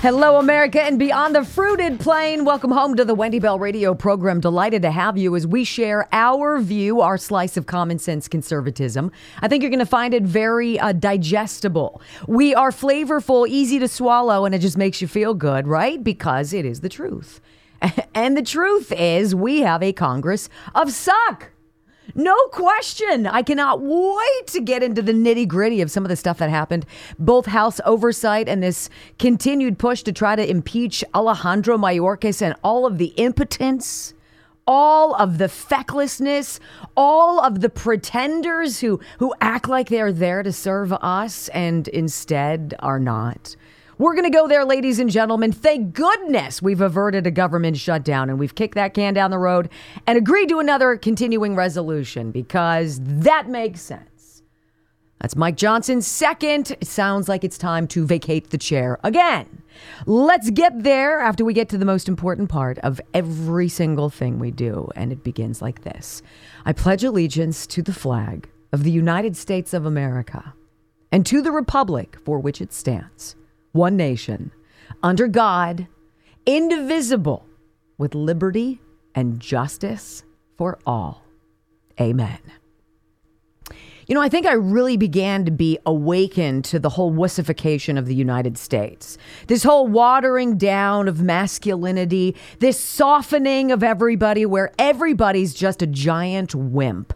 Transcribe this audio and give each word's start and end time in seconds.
Hello, 0.00 0.38
America, 0.38 0.80
and 0.80 0.96
beyond 0.96 1.34
the 1.34 1.44
fruited 1.44 1.98
plain. 1.98 2.44
Welcome 2.44 2.70
home 2.70 2.94
to 2.94 3.04
the 3.04 3.16
Wendy 3.16 3.40
Bell 3.40 3.58
Radio 3.58 3.94
program. 3.94 4.38
Delighted 4.38 4.80
to 4.82 4.92
have 4.92 5.18
you 5.18 5.34
as 5.34 5.44
we 5.44 5.64
share 5.64 6.08
our 6.12 6.60
view, 6.60 7.00
our 7.00 7.18
slice 7.18 7.56
of 7.56 7.66
common 7.66 7.98
sense 7.98 8.28
conservatism. 8.28 9.10
I 9.42 9.48
think 9.48 9.60
you're 9.60 9.70
going 9.70 9.80
to 9.80 9.86
find 9.86 10.14
it 10.14 10.22
very 10.22 10.78
uh, 10.78 10.92
digestible. 10.92 12.00
We 12.28 12.54
are 12.54 12.70
flavorful, 12.70 13.48
easy 13.48 13.80
to 13.80 13.88
swallow, 13.88 14.44
and 14.44 14.54
it 14.54 14.60
just 14.60 14.78
makes 14.78 15.02
you 15.02 15.08
feel 15.08 15.34
good, 15.34 15.66
right? 15.66 16.02
Because 16.02 16.52
it 16.52 16.64
is 16.64 16.80
the 16.80 16.88
truth. 16.88 17.40
And 18.14 18.36
the 18.36 18.42
truth 18.42 18.92
is, 18.92 19.34
we 19.34 19.60
have 19.62 19.82
a 19.82 19.92
Congress 19.92 20.48
of 20.76 20.92
suck. 20.92 21.50
No 22.14 22.34
question. 22.48 23.26
I 23.26 23.42
cannot 23.42 23.80
wait 23.80 24.46
to 24.48 24.60
get 24.60 24.82
into 24.82 25.02
the 25.02 25.12
nitty 25.12 25.46
gritty 25.46 25.80
of 25.80 25.90
some 25.90 26.04
of 26.04 26.08
the 26.08 26.16
stuff 26.16 26.38
that 26.38 26.50
happened. 26.50 26.86
Both 27.18 27.46
House 27.46 27.80
oversight 27.84 28.48
and 28.48 28.62
this 28.62 28.88
continued 29.18 29.78
push 29.78 30.02
to 30.02 30.12
try 30.12 30.36
to 30.36 30.48
impeach 30.48 31.04
Alejandro 31.14 31.76
Mayorkas 31.76 32.42
and 32.42 32.54
all 32.64 32.86
of 32.86 32.98
the 32.98 33.12
impotence, 33.16 34.14
all 34.66 35.14
of 35.14 35.38
the 35.38 35.48
fecklessness, 35.48 36.60
all 36.96 37.40
of 37.40 37.60
the 37.60 37.70
pretenders 37.70 38.80
who, 38.80 39.00
who 39.18 39.34
act 39.40 39.68
like 39.68 39.88
they're 39.88 40.12
there 40.12 40.42
to 40.42 40.52
serve 40.52 40.92
us 40.92 41.48
and 41.48 41.88
instead 41.88 42.74
are 42.80 43.00
not. 43.00 43.56
We're 43.98 44.14
going 44.14 44.30
to 44.30 44.30
go 44.30 44.46
there, 44.46 44.64
ladies 44.64 45.00
and 45.00 45.10
gentlemen. 45.10 45.50
Thank 45.50 45.92
goodness 45.92 46.62
we've 46.62 46.80
averted 46.80 47.26
a 47.26 47.32
government 47.32 47.76
shutdown 47.76 48.30
and 48.30 48.38
we've 48.38 48.54
kicked 48.54 48.76
that 48.76 48.94
can 48.94 49.12
down 49.12 49.32
the 49.32 49.38
road 49.38 49.68
and 50.06 50.16
agreed 50.16 50.48
to 50.50 50.60
another 50.60 50.96
continuing 50.96 51.56
resolution 51.56 52.30
because 52.30 53.00
that 53.02 53.48
makes 53.48 53.80
sense. 53.80 54.44
That's 55.20 55.34
Mike 55.34 55.56
Johnson's 55.56 56.06
second. 56.06 56.76
It 56.80 56.86
sounds 56.86 57.28
like 57.28 57.42
it's 57.42 57.58
time 57.58 57.88
to 57.88 58.06
vacate 58.06 58.50
the 58.50 58.58
chair 58.58 59.00
again. 59.02 59.64
Let's 60.06 60.50
get 60.50 60.84
there 60.84 61.18
after 61.18 61.44
we 61.44 61.52
get 61.52 61.68
to 61.70 61.78
the 61.78 61.84
most 61.84 62.08
important 62.08 62.48
part 62.48 62.78
of 62.78 63.00
every 63.14 63.68
single 63.68 64.10
thing 64.10 64.38
we 64.38 64.52
do. 64.52 64.88
And 64.94 65.10
it 65.10 65.24
begins 65.24 65.60
like 65.60 65.82
this 65.82 66.22
I 66.64 66.72
pledge 66.72 67.02
allegiance 67.02 67.66
to 67.66 67.82
the 67.82 67.92
flag 67.92 68.48
of 68.72 68.84
the 68.84 68.92
United 68.92 69.36
States 69.36 69.74
of 69.74 69.86
America 69.86 70.54
and 71.10 71.26
to 71.26 71.42
the 71.42 71.50
republic 71.50 72.16
for 72.24 72.38
which 72.38 72.60
it 72.60 72.72
stands, 72.72 73.34
one 73.78 73.96
nation, 73.96 74.50
under 75.02 75.28
God, 75.28 75.86
indivisible, 76.44 77.46
with 77.96 78.14
liberty 78.14 78.80
and 79.14 79.40
justice 79.40 80.24
for 80.56 80.78
all. 80.84 81.24
Amen. 82.00 82.40
You 84.06 84.14
know, 84.14 84.22
I 84.22 84.30
think 84.30 84.46
I 84.46 84.54
really 84.54 84.96
began 84.96 85.44
to 85.44 85.50
be 85.50 85.78
awakened 85.84 86.64
to 86.66 86.78
the 86.78 86.88
whole 86.88 87.12
wussification 87.12 87.98
of 87.98 88.06
the 88.06 88.14
United 88.14 88.56
States. 88.56 89.18
This 89.48 89.62
whole 89.62 89.86
watering 89.86 90.56
down 90.56 91.08
of 91.08 91.20
masculinity, 91.20 92.34
this 92.58 92.80
softening 92.80 93.70
of 93.70 93.82
everybody 93.82 94.46
where 94.46 94.72
everybody's 94.78 95.52
just 95.52 95.82
a 95.82 95.86
giant 95.86 96.54
wimp. 96.54 97.12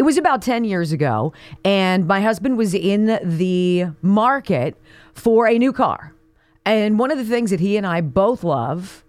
It 0.00 0.04
was 0.04 0.16
about 0.16 0.40
10 0.40 0.64
years 0.64 0.92
ago, 0.92 1.34
and 1.62 2.06
my 2.06 2.22
husband 2.22 2.56
was 2.56 2.72
in 2.72 3.20
the 3.22 3.88
market 4.00 4.80
for 5.12 5.46
a 5.46 5.58
new 5.58 5.74
car. 5.74 6.14
And 6.64 6.98
one 6.98 7.10
of 7.10 7.18
the 7.18 7.24
things 7.26 7.50
that 7.50 7.60
he 7.60 7.76
and 7.76 7.86
I 7.86 8.00
both 8.00 8.42
love 8.42 9.04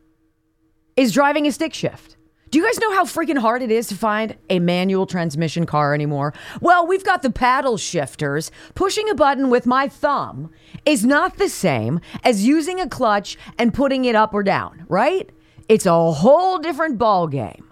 is 0.97 1.13
driving 1.13 1.47
a 1.47 1.53
stick 1.53 1.73
shift. 1.73 2.17
Do 2.49 2.59
you 2.59 2.65
guys 2.65 2.77
know 2.77 2.93
how 2.93 3.05
freaking 3.05 3.37
hard 3.37 3.61
it 3.61 3.71
is 3.71 3.87
to 3.87 3.95
find 3.95 4.35
a 4.49 4.59
manual 4.59 5.05
transmission 5.05 5.65
car 5.65 5.93
anymore? 5.93 6.33
Well, 6.59 6.85
we've 6.85 7.05
got 7.05 7.21
the 7.21 7.31
paddle 7.31 7.77
shifters. 7.77 8.51
Pushing 8.75 9.09
a 9.09 9.15
button 9.15 9.49
with 9.49 9.65
my 9.65 9.87
thumb 9.87 10.51
is 10.85 11.05
not 11.05 11.37
the 11.37 11.47
same 11.47 12.01
as 12.25 12.45
using 12.45 12.81
a 12.81 12.89
clutch 12.89 13.37
and 13.57 13.73
putting 13.73 14.03
it 14.03 14.15
up 14.15 14.33
or 14.33 14.43
down, 14.43 14.85
right? 14.89 15.29
It's 15.69 15.85
a 15.85 16.11
whole 16.11 16.57
different 16.57 16.97
ball 16.97 17.27
game. 17.27 17.71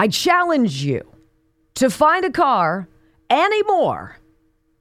I 0.00 0.08
challenge 0.08 0.82
you 0.82 1.11
to 1.74 1.90
find 1.90 2.24
a 2.24 2.30
car 2.30 2.88
anymore 3.30 4.16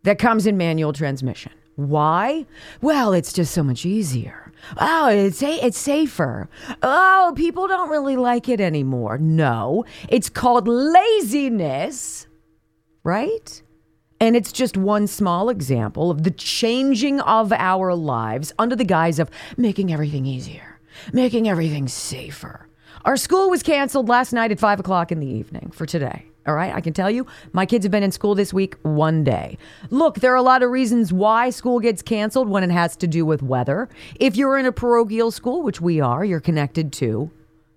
that 0.04 0.20
comes 0.20 0.46
in 0.48 0.58
manual 0.58 0.94
transmission. 0.94 1.52
Why? 1.76 2.46
Well, 2.82 3.14
it's 3.14 3.34
just 3.34 3.54
so 3.54 3.64
much 3.64 3.86
easier. 3.86 4.52
Oh, 4.78 5.08
it's 5.10 5.42
a- 5.42 5.66
it's 5.66 5.78
safer. 5.80 6.50
Oh, 6.84 7.34
people 7.36 7.68
don't 7.68 7.90
really 7.90 8.18
like 8.18 8.48
it 8.50 8.60
anymore. 8.60 9.18
No, 9.18 9.86
it's 10.10 10.30
called 10.30 10.68
laziness, 10.68 12.28
right? 13.04 13.62
And 14.20 14.36
it's 14.36 14.52
just 14.52 14.78
one 14.78 15.08
small 15.08 15.50
example 15.50 16.12
of 16.12 16.24
the 16.24 16.30
changing 16.32 17.22
of 17.22 17.52
our 17.54 17.96
lives 17.96 18.54
under 18.60 18.76
the 18.76 18.84
guise 18.84 19.18
of 19.18 19.32
making 19.58 19.92
everything 19.92 20.28
easier, 20.28 20.80
making 21.12 21.48
everything 21.50 21.88
safer. 21.88 22.68
Our 23.04 23.18
school 23.18 23.50
was 23.50 23.64
canceled 23.64 24.10
last 24.10 24.32
night 24.32 24.52
at 24.52 24.60
five 24.60 24.80
o'clock 24.80 25.12
in 25.12 25.20
the 25.20 25.26
evening 25.28 25.72
for 25.74 25.88
today. 25.88 26.26
All 26.48 26.56
right, 26.56 26.74
I 26.74 26.82
can 26.82 26.94
tell 26.94 27.12
you, 27.12 27.28
my 27.54 27.68
kids 27.68 27.86
have 27.86 27.92
been 27.92 28.02
in 28.02 28.12
school 28.12 28.34
this 28.34 28.52
week 28.52 28.76
one 28.82 29.24
day. 29.24 29.60
Look, 29.92 30.16
there 30.16 30.34
are 30.34 30.38
a 30.38 30.42
lot 30.42 30.64
of 30.64 30.72
reasons 30.72 31.14
why 31.14 31.52
school 31.52 31.80
gets 31.80 32.02
canceled 32.02 32.50
when 32.50 32.64
it 32.64 32.72
has 32.72 32.96
to 32.98 33.08
do 33.08 33.26
with 33.26 33.44
weather. 33.44 33.90
If 34.20 34.36
you're 34.36 34.58
in 34.58 34.66
a 34.66 34.72
parochial 34.72 35.30
school, 35.30 35.62
which 35.62 35.82
we 35.82 36.02
are, 36.02 36.26
you're 36.26 36.40
connected 36.40 36.92
to 36.94 37.30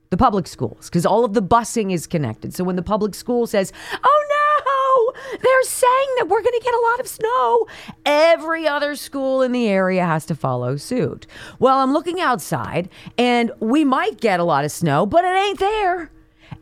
the 0.08 0.16
public 0.16 0.46
schools 0.46 0.88
because 0.88 1.04
all 1.04 1.24
of 1.26 1.34
the 1.34 1.42
busing 1.42 1.92
is 1.92 2.06
connected. 2.06 2.54
So 2.54 2.64
when 2.64 2.76
the 2.76 2.82
public 2.82 3.14
school 3.14 3.46
says, 3.46 3.70
oh 3.92 4.24
no, 4.28 5.38
they're 5.42 5.62
saying 5.64 6.08
that 6.18 6.28
we're 6.28 6.42
going 6.42 6.58
to 6.58 6.64
get 6.64 6.74
a 6.74 6.86
lot 6.90 7.00
of 7.00 7.06
snow, 7.08 7.66
every 8.06 8.66
other 8.66 8.94
school 8.94 9.42
in 9.42 9.52
the 9.52 9.68
area 9.68 10.06
has 10.06 10.24
to 10.26 10.34
follow 10.34 10.76
suit. 10.76 11.26
Well, 11.58 11.78
I'm 11.78 11.92
looking 11.92 12.20
outside 12.20 12.88
and 13.18 13.52
we 13.60 13.84
might 13.84 14.20
get 14.20 14.40
a 14.40 14.44
lot 14.44 14.64
of 14.64 14.72
snow, 14.72 15.04
but 15.04 15.24
it 15.24 15.36
ain't 15.36 15.58
there. 15.58 16.10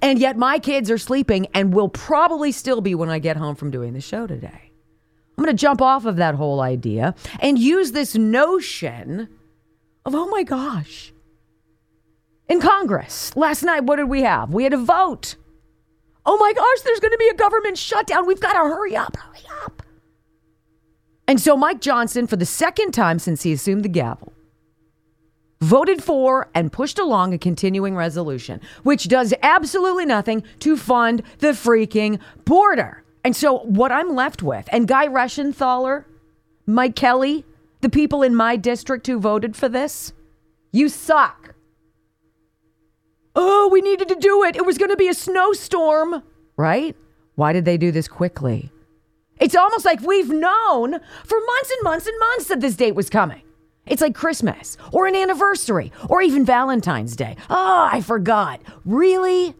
And 0.02 0.18
yet 0.18 0.36
my 0.36 0.58
kids 0.58 0.90
are 0.90 0.98
sleeping 0.98 1.46
and 1.54 1.72
will 1.72 1.88
probably 1.88 2.50
still 2.50 2.80
be 2.80 2.94
when 2.94 3.08
I 3.08 3.20
get 3.20 3.36
home 3.36 3.54
from 3.54 3.70
doing 3.70 3.92
the 3.92 4.00
show 4.00 4.26
today. 4.26 4.72
I'm 5.38 5.44
going 5.44 5.56
to 5.56 5.60
jump 5.60 5.80
off 5.80 6.04
of 6.04 6.16
that 6.16 6.34
whole 6.34 6.60
idea 6.60 7.14
and 7.40 7.58
use 7.58 7.92
this 7.92 8.16
notion 8.16 9.28
of, 10.04 10.14
oh 10.14 10.26
my 10.26 10.42
gosh, 10.42 11.12
in 12.48 12.60
Congress. 12.60 13.34
Last 13.36 13.62
night, 13.62 13.84
what 13.84 13.96
did 13.96 14.08
we 14.08 14.22
have? 14.22 14.52
We 14.52 14.64
had 14.64 14.74
a 14.74 14.78
vote. 14.78 15.36
Oh 16.26 16.36
my 16.36 16.52
gosh, 16.52 16.80
there's 16.84 17.00
going 17.00 17.12
to 17.12 17.18
be 17.18 17.28
a 17.28 17.34
government 17.34 17.78
shutdown. 17.78 18.26
We've 18.26 18.40
got 18.40 18.52
to 18.52 18.58
hurry 18.58 18.96
up, 18.96 19.16
hurry 19.16 19.44
up. 19.64 19.82
And 21.26 21.40
so 21.40 21.56
Mike 21.56 21.80
Johnson, 21.80 22.26
for 22.26 22.36
the 22.36 22.44
second 22.44 22.92
time 22.92 23.18
since 23.18 23.42
he 23.42 23.52
assumed 23.52 23.84
the 23.84 23.88
gavel, 23.88 24.32
voted 25.62 26.02
for 26.02 26.48
and 26.54 26.72
pushed 26.72 26.98
along 26.98 27.32
a 27.32 27.38
continuing 27.38 27.94
resolution, 27.94 28.60
which 28.82 29.06
does 29.06 29.32
absolutely 29.42 30.04
nothing 30.04 30.42
to 30.58 30.76
fund 30.76 31.22
the 31.38 31.52
freaking 31.52 32.18
border. 32.44 33.04
And 33.24 33.36
so 33.36 33.60
what 33.60 33.92
I'm 33.92 34.14
left 34.14 34.42
with, 34.42 34.68
and 34.72 34.88
Guy 34.88 35.06
Reschenthaler, 35.06 36.04
Mike 36.66 36.96
Kelly, 36.96 37.44
the 37.80 37.88
people 37.88 38.22
in 38.22 38.34
my 38.34 38.56
district 38.56 39.06
who 39.06 39.20
voted 39.20 39.54
for 39.54 39.68
this, 39.68 40.12
you 40.72 40.88
suck. 40.88 41.54
Oh, 43.36 43.68
we 43.72 43.80
needed 43.80 44.08
to 44.08 44.16
do 44.16 44.42
it. 44.42 44.56
It 44.56 44.66
was 44.66 44.78
going 44.78 44.90
to 44.90 44.96
be 44.96 45.08
a 45.08 45.14
snowstorm, 45.14 46.22
right? 46.56 46.96
Why 47.36 47.52
did 47.52 47.64
they 47.64 47.78
do 47.78 47.92
this 47.92 48.08
quickly? 48.08 48.70
It's 49.38 49.54
almost 49.54 49.84
like 49.84 50.00
we've 50.00 50.28
known 50.28 50.98
for 51.24 51.38
months 51.38 51.70
and 51.70 51.82
months 51.84 52.06
and 52.06 52.18
months 52.18 52.46
that 52.46 52.60
this 52.60 52.74
date 52.74 52.94
was 52.94 53.08
coming. 53.08 53.42
It's 53.86 54.02
like 54.02 54.14
Christmas 54.14 54.76
or 54.92 55.06
an 55.06 55.16
anniversary 55.16 55.92
or 56.08 56.22
even 56.22 56.44
Valentine's 56.44 57.16
Day. 57.16 57.36
Oh, 57.50 57.88
I 57.92 58.00
forgot. 58.00 58.60
Really? 58.84 59.54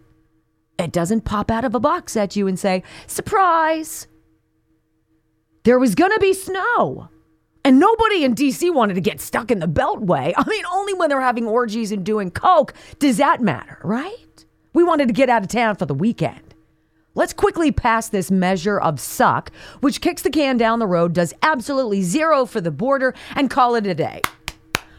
It 0.78 0.92
doesn't 0.92 1.24
pop 1.24 1.50
out 1.50 1.64
of 1.64 1.74
a 1.74 1.80
box 1.80 2.16
at 2.16 2.36
you 2.36 2.46
and 2.46 2.58
say, 2.58 2.82
surprise. 3.06 4.06
There 5.64 5.78
was 5.78 5.94
going 5.94 6.12
to 6.12 6.20
be 6.20 6.32
snow. 6.32 7.08
And 7.64 7.78
nobody 7.78 8.24
in 8.24 8.34
DC 8.34 8.72
wanted 8.74 8.94
to 8.94 9.00
get 9.00 9.20
stuck 9.20 9.50
in 9.50 9.60
the 9.60 9.68
Beltway. 9.68 10.32
I 10.36 10.48
mean, 10.48 10.64
only 10.72 10.94
when 10.94 11.08
they're 11.08 11.20
having 11.20 11.46
orgies 11.46 11.92
and 11.92 12.04
doing 12.04 12.30
coke 12.30 12.74
does 12.98 13.18
that 13.18 13.40
matter, 13.40 13.78
right? 13.84 14.44
We 14.72 14.82
wanted 14.84 15.08
to 15.08 15.14
get 15.14 15.28
out 15.28 15.42
of 15.42 15.48
town 15.48 15.76
for 15.76 15.86
the 15.86 15.94
weekend. 15.94 16.51
Let's 17.14 17.32
quickly 17.32 17.70
pass 17.70 18.08
this 18.08 18.30
measure 18.30 18.80
of 18.80 18.98
suck, 18.98 19.52
which 19.80 20.00
kicks 20.00 20.22
the 20.22 20.30
can 20.30 20.56
down 20.56 20.78
the 20.78 20.86
road, 20.86 21.12
does 21.12 21.34
absolutely 21.42 22.02
zero 22.02 22.46
for 22.46 22.60
the 22.60 22.70
border, 22.70 23.14
and 23.36 23.50
call 23.50 23.74
it 23.74 23.86
a 23.86 23.94
day. 23.94 24.22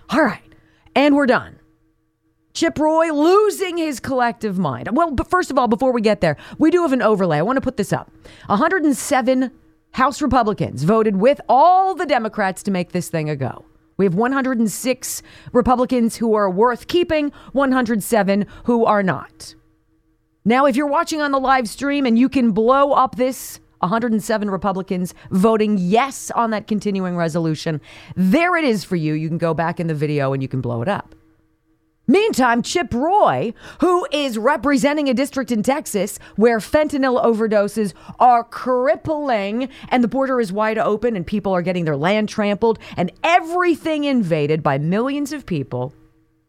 All 0.10 0.24
right. 0.24 0.42
And 0.95 1.15
we're 1.15 1.25
done. 1.25 1.60
Chip 2.54 2.77
Roy 2.77 3.12
losing 3.12 3.77
his 3.77 4.00
collective 4.00 4.60
mind. 4.60 4.89
Well, 4.95 5.10
but 5.12 5.27
first 5.27 5.50
of 5.50 5.57
all, 5.57 5.68
before 5.68 5.92
we 5.92 6.01
get 6.01 6.21
there, 6.21 6.38
we 6.60 6.69
do 6.69 6.83
have 6.83 6.94
an 6.94 7.01
overlay. 7.01 7.39
I 7.39 7.42
want 7.42 7.57
to 7.57 7.62
put 7.62 7.77
this 7.77 7.92
up. 7.92 8.12
107 8.45 9.51
House 9.94 10.21
Republicans 10.21 10.83
voted 10.83 11.16
with 11.16 11.42
all 11.50 11.95
the 11.95 12.06
Democrats 12.06 12.62
to 12.63 12.71
make 12.71 12.92
this 12.92 13.09
thing 13.09 13.27
a 13.27 13.36
go. 13.36 13.66
We 13.98 14.06
have 14.06 14.16
106 14.16 15.24
Republicans 15.51 16.18
who 16.18 16.36
are 16.36 16.50
worth 16.50 16.88
keeping, 16.88 17.31
107 17.54 18.45
who 18.66 18.86
are 18.86 19.01
not. 19.04 19.56
Now, 20.45 20.66
if 20.66 20.75
you're 20.75 20.88
watching 20.88 21.22
on 21.22 21.31
the 21.31 21.40
live 21.40 21.69
stream 21.69 22.06
and 22.06 22.19
you 22.19 22.28
can 22.28 22.51
blow 22.51 22.92
up 22.92 23.16
this 23.16 23.62
107 23.80 24.50
Republicans 24.50 25.13
voting 25.31 25.78
yes 25.78 26.31
on 26.31 26.50
that 26.50 26.68
continuing 26.68 27.16
resolution, 27.16 27.80
there 28.18 28.57
it 28.57 28.66
is 28.66 28.84
for 28.84 28.98
you. 28.98 29.13
You 29.13 29.30
can 29.30 29.38
go 29.38 29.54
back 29.54 29.80
in 29.80 29.88
the 29.88 29.95
video 29.95 30.34
and 30.34 30.42
you 30.42 30.50
can 30.50 30.60
blow 30.60 30.81
it 30.81 30.90
up. 30.90 31.16
Meantime, 32.07 32.62
Chip 32.62 32.94
Roy, 32.94 33.54
who 33.80 34.06
is 34.12 34.38
representing 34.38 35.07
a 35.07 35.13
district 35.13 35.50
in 35.50 35.63
Texas 35.63 36.19
where 36.36 36.60
fentanyl 36.60 37.24
overdoses 37.24 37.94
are 38.19 38.44
crippling 38.44 39.69
and 39.88 40.04
the 40.04 40.10
border 40.10 40.42
is 40.42 40.51
wide 40.51 40.78
open 40.78 41.16
and 41.16 41.25
people 41.25 41.54
are 41.54 41.62
getting 41.62 41.86
their 41.86 41.95
land 41.95 42.28
trampled 42.28 42.80
and 42.98 43.13
everything 43.24 44.04
invaded 44.04 44.62
by 44.62 44.78
millions 44.78 45.31
of 45.31 45.45
people 45.45 45.94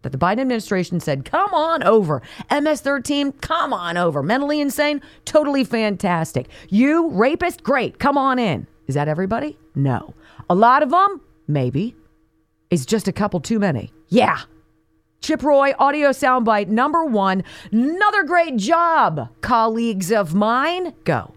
that 0.05 0.13
the 0.13 0.19
Biden 0.19 0.41
administration 0.41 1.01
said, 1.01 1.25
come 1.25 1.53
on 1.53 1.83
over. 1.83 2.23
MS 2.51 2.81
13, 2.81 3.33
come 3.33 3.73
on 3.73 3.97
over. 3.97 4.23
Mentally 4.23 4.61
insane, 4.61 5.03
totally 5.25 5.65
fantastic. 5.65 6.49
You, 6.69 7.09
rapist, 7.09 7.65
great, 7.65 7.99
come 7.99 8.17
on 8.17 8.39
in. 8.39 8.67
Is 8.87 8.95
that 8.95 9.09
everybody? 9.09 9.59
No. 9.75 10.15
A 10.49 10.55
lot 10.55 10.83
of 10.83 10.91
them, 10.91 11.21
maybe. 11.49 11.97
Is 12.71 12.87
just 12.87 13.09
a 13.09 13.13
couple 13.13 13.41
too 13.41 13.59
many. 13.59 13.93
Yeah. 14.09 14.41
Chip 15.21 15.43
Roy, 15.43 15.73
audio 15.79 16.11
soundbite 16.11 16.69
number 16.69 17.05
one. 17.05 17.45
Another 17.73 18.25
great 18.25 18.57
job, 18.57 19.31
colleagues 19.41 20.13
of 20.13 20.35
mine. 20.35 20.93
Go. 21.05 21.35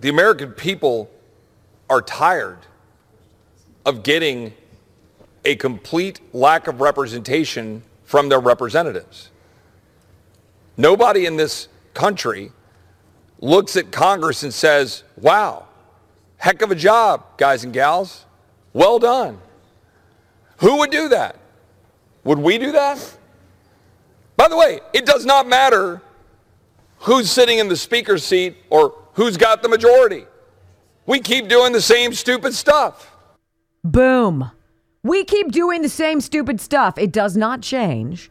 The 0.00 0.08
American 0.08 0.52
people 0.52 1.10
are 1.90 2.00
tired 2.00 2.58
of 3.84 4.02
getting 4.02 4.54
a 5.44 5.56
complete 5.56 6.20
lack 6.32 6.68
of 6.68 6.80
representation 6.80 7.82
from 8.04 8.28
their 8.28 8.40
representatives. 8.40 9.30
Nobody 10.76 11.26
in 11.26 11.36
this 11.36 11.68
country 11.94 12.52
looks 13.40 13.76
at 13.76 13.90
Congress 13.90 14.42
and 14.42 14.54
says, 14.54 15.02
wow, 15.16 15.66
heck 16.36 16.62
of 16.62 16.70
a 16.70 16.74
job, 16.74 17.24
guys 17.36 17.64
and 17.64 17.72
gals. 17.72 18.24
Well 18.72 18.98
done. 18.98 19.38
Who 20.58 20.78
would 20.78 20.90
do 20.90 21.08
that? 21.08 21.36
Would 22.24 22.38
we 22.38 22.56
do 22.58 22.72
that? 22.72 23.18
By 24.36 24.48
the 24.48 24.56
way, 24.56 24.80
it 24.92 25.04
does 25.04 25.26
not 25.26 25.48
matter 25.48 26.00
who's 26.98 27.30
sitting 27.30 27.58
in 27.58 27.68
the 27.68 27.76
speaker's 27.76 28.24
seat 28.24 28.56
or 28.70 28.94
who's 29.14 29.36
got 29.36 29.62
the 29.62 29.68
majority. 29.68 30.24
We 31.04 31.18
keep 31.18 31.48
doing 31.48 31.72
the 31.72 31.80
same 31.80 32.12
stupid 32.12 32.54
stuff. 32.54 33.14
Boom. 33.82 34.50
We 35.04 35.24
keep 35.24 35.50
doing 35.50 35.82
the 35.82 35.88
same 35.88 36.20
stupid 36.20 36.60
stuff. 36.60 36.96
It 36.96 37.12
does 37.12 37.36
not 37.36 37.60
change 37.60 38.30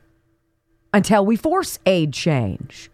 until 0.93 1.25
we 1.25 1.35
force 1.35 1.79
a 1.85 2.07
change. 2.07 2.89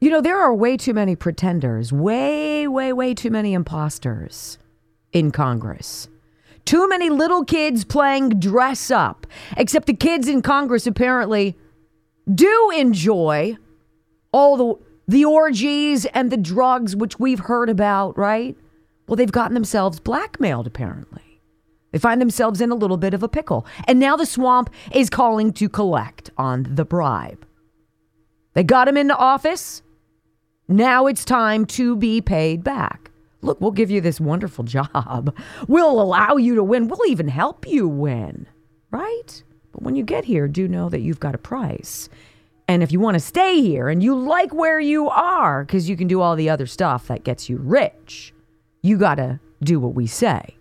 You 0.00 0.08
know, 0.08 0.22
there 0.22 0.40
are 0.40 0.54
way 0.54 0.78
too 0.78 0.94
many 0.94 1.14
pretenders, 1.14 1.92
way, 1.92 2.66
way, 2.66 2.92
way 2.92 3.12
too 3.12 3.30
many 3.30 3.52
imposters 3.52 4.58
in 5.12 5.30
Congress. 5.30 6.08
Too 6.64 6.88
many 6.88 7.10
little 7.10 7.44
kids 7.44 7.84
playing 7.84 8.38
dress 8.40 8.90
up. 8.90 9.26
Except 9.56 9.86
the 9.86 9.94
kids 9.94 10.26
in 10.26 10.40
Congress 10.40 10.86
apparently 10.86 11.58
do 12.34 12.70
enjoy 12.74 13.56
all 14.32 14.56
the 14.56 14.90
the 15.08 15.24
orgies 15.24 16.06
and 16.06 16.30
the 16.30 16.36
drugs 16.36 16.94
which 16.94 17.18
we've 17.18 17.40
heard 17.40 17.68
about, 17.68 18.16
right? 18.16 18.56
Well, 19.08 19.16
they've 19.16 19.32
gotten 19.32 19.54
themselves 19.54 19.98
blackmailed 19.98 20.68
apparently. 20.68 21.29
They 21.92 21.98
find 21.98 22.20
themselves 22.20 22.60
in 22.60 22.70
a 22.70 22.76
little 22.76 22.96
bit 22.96 23.14
of 23.14 23.22
a 23.22 23.28
pickle. 23.28 23.66
And 23.86 23.98
now 23.98 24.16
the 24.16 24.26
swamp 24.26 24.70
is 24.92 25.10
calling 25.10 25.52
to 25.54 25.68
collect 25.68 26.30
on 26.38 26.66
the 26.70 26.84
bribe. 26.84 27.46
They 28.54 28.62
got 28.62 28.88
him 28.88 28.96
into 28.96 29.16
office. 29.16 29.82
Now 30.68 31.06
it's 31.06 31.24
time 31.24 31.66
to 31.66 31.96
be 31.96 32.20
paid 32.20 32.62
back. 32.62 33.10
Look, 33.42 33.60
we'll 33.60 33.70
give 33.70 33.90
you 33.90 34.00
this 34.00 34.20
wonderful 34.20 34.64
job. 34.64 35.34
We'll 35.66 36.00
allow 36.00 36.36
you 36.36 36.54
to 36.56 36.64
win. 36.64 36.88
We'll 36.88 37.10
even 37.10 37.28
help 37.28 37.66
you 37.66 37.88
win, 37.88 38.46
right? 38.90 39.42
But 39.72 39.82
when 39.82 39.96
you 39.96 40.04
get 40.04 40.24
here, 40.24 40.46
do 40.46 40.68
know 40.68 40.88
that 40.88 41.00
you've 41.00 41.20
got 41.20 41.34
a 41.34 41.38
price. 41.38 42.08
And 42.68 42.82
if 42.82 42.92
you 42.92 43.00
want 43.00 43.14
to 43.14 43.20
stay 43.20 43.60
here 43.60 43.88
and 43.88 44.02
you 44.02 44.14
like 44.14 44.52
where 44.52 44.78
you 44.78 45.08
are, 45.08 45.64
because 45.64 45.88
you 45.88 45.96
can 45.96 46.06
do 46.06 46.20
all 46.20 46.36
the 46.36 46.50
other 46.50 46.66
stuff 46.66 47.08
that 47.08 47.24
gets 47.24 47.48
you 47.48 47.56
rich, 47.56 48.32
you 48.82 48.96
got 48.96 49.16
to 49.16 49.40
do 49.62 49.80
what 49.80 49.94
we 49.94 50.06
say. 50.06 50.56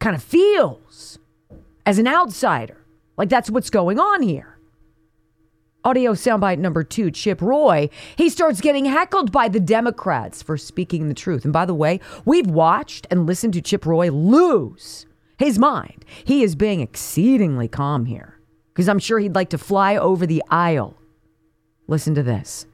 Kind 0.00 0.16
of 0.16 0.22
feels 0.22 1.18
as 1.86 1.98
an 1.98 2.08
outsider 2.08 2.80
like 3.16 3.28
that's 3.28 3.50
what's 3.50 3.70
going 3.70 4.00
on 4.00 4.22
here. 4.22 4.56
Audio 5.84 6.12
soundbite 6.12 6.58
number 6.58 6.82
two, 6.82 7.10
Chip 7.10 7.40
Roy. 7.40 7.88
He 8.16 8.28
starts 8.28 8.60
getting 8.60 8.86
heckled 8.86 9.30
by 9.30 9.48
the 9.48 9.60
Democrats 9.60 10.42
for 10.42 10.58
speaking 10.58 11.08
the 11.08 11.14
truth. 11.14 11.44
And 11.44 11.52
by 11.52 11.64
the 11.66 11.74
way, 11.74 12.00
we've 12.24 12.46
watched 12.46 13.06
and 13.10 13.26
listened 13.26 13.54
to 13.54 13.62
Chip 13.62 13.86
Roy 13.86 14.10
lose 14.10 15.06
his 15.38 15.58
mind. 15.58 16.04
He 16.24 16.42
is 16.42 16.54
being 16.54 16.80
exceedingly 16.80 17.68
calm 17.68 18.06
here 18.06 18.40
because 18.72 18.88
I'm 18.88 18.98
sure 18.98 19.18
he'd 19.18 19.34
like 19.34 19.50
to 19.50 19.58
fly 19.58 19.96
over 19.96 20.26
the 20.26 20.42
aisle. 20.50 20.96
Listen 21.88 22.14
to 22.14 22.22
this. 22.22 22.66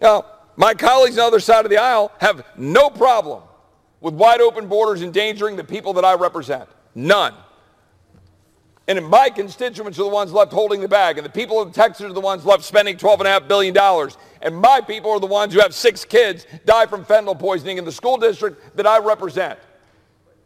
Now, 0.00 0.24
my 0.56 0.74
colleagues 0.74 1.18
on 1.18 1.22
the 1.22 1.26
other 1.26 1.40
side 1.40 1.64
of 1.64 1.70
the 1.70 1.78
aisle 1.78 2.12
have 2.20 2.44
no 2.56 2.90
problem 2.90 3.42
with 4.00 4.14
wide 4.14 4.40
open 4.40 4.66
borders 4.66 5.02
endangering 5.02 5.56
the 5.56 5.64
people 5.64 5.92
that 5.94 6.04
I 6.04 6.14
represent. 6.14 6.68
None. 6.94 7.34
And 8.88 9.06
my 9.06 9.30
constituents 9.30 10.00
are 10.00 10.02
the 10.02 10.08
ones 10.08 10.32
left 10.32 10.52
holding 10.52 10.80
the 10.80 10.88
bag, 10.88 11.16
and 11.16 11.24
the 11.24 11.30
people 11.30 11.60
of 11.60 11.72
Texas 11.72 12.06
are 12.06 12.12
the 12.12 12.20
ones 12.20 12.44
left 12.44 12.64
spending 12.64 12.96
$12.5 12.96 13.46
billion. 13.46 13.76
And 14.42 14.56
my 14.56 14.80
people 14.80 15.12
are 15.12 15.20
the 15.20 15.26
ones 15.26 15.54
who 15.54 15.60
have 15.60 15.74
six 15.74 16.04
kids 16.04 16.44
die 16.64 16.86
from 16.86 17.04
fentanyl 17.04 17.38
poisoning 17.38 17.78
in 17.78 17.84
the 17.84 17.92
school 17.92 18.16
district 18.16 18.76
that 18.76 18.88
I 18.88 18.98
represent. 18.98 19.60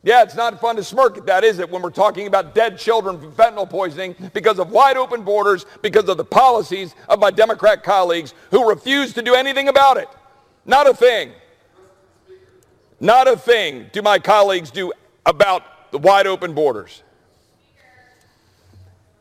Yeah, 0.02 0.22
it's 0.22 0.34
not 0.34 0.60
fun 0.60 0.76
to 0.76 0.84
smirk 0.84 1.16
at 1.16 1.24
that, 1.24 1.44
is 1.44 1.58
it, 1.58 1.70
when 1.70 1.80
we're 1.80 1.88
talking 1.88 2.26
about 2.26 2.54
dead 2.54 2.76
children 2.76 3.18
from 3.18 3.32
fentanyl 3.32 3.70
poisoning 3.70 4.14
because 4.34 4.58
of 4.58 4.70
wide 4.70 4.98
open 4.98 5.22
borders, 5.22 5.64
because 5.80 6.06
of 6.10 6.18
the 6.18 6.24
policies 6.24 6.94
of 7.08 7.20
my 7.20 7.30
Democrat 7.30 7.82
colleagues 7.82 8.34
who 8.50 8.68
refuse 8.68 9.14
to 9.14 9.22
do 9.22 9.34
anything 9.34 9.68
about 9.68 9.96
it. 9.96 10.08
Not 10.66 10.86
a 10.86 10.92
thing. 10.92 11.32
Not 13.04 13.28
a 13.28 13.36
thing 13.36 13.90
do 13.92 14.00
my 14.00 14.18
colleagues 14.18 14.70
do 14.70 14.90
about 15.26 15.92
the 15.92 15.98
wide 15.98 16.26
open 16.26 16.54
borders. 16.54 17.02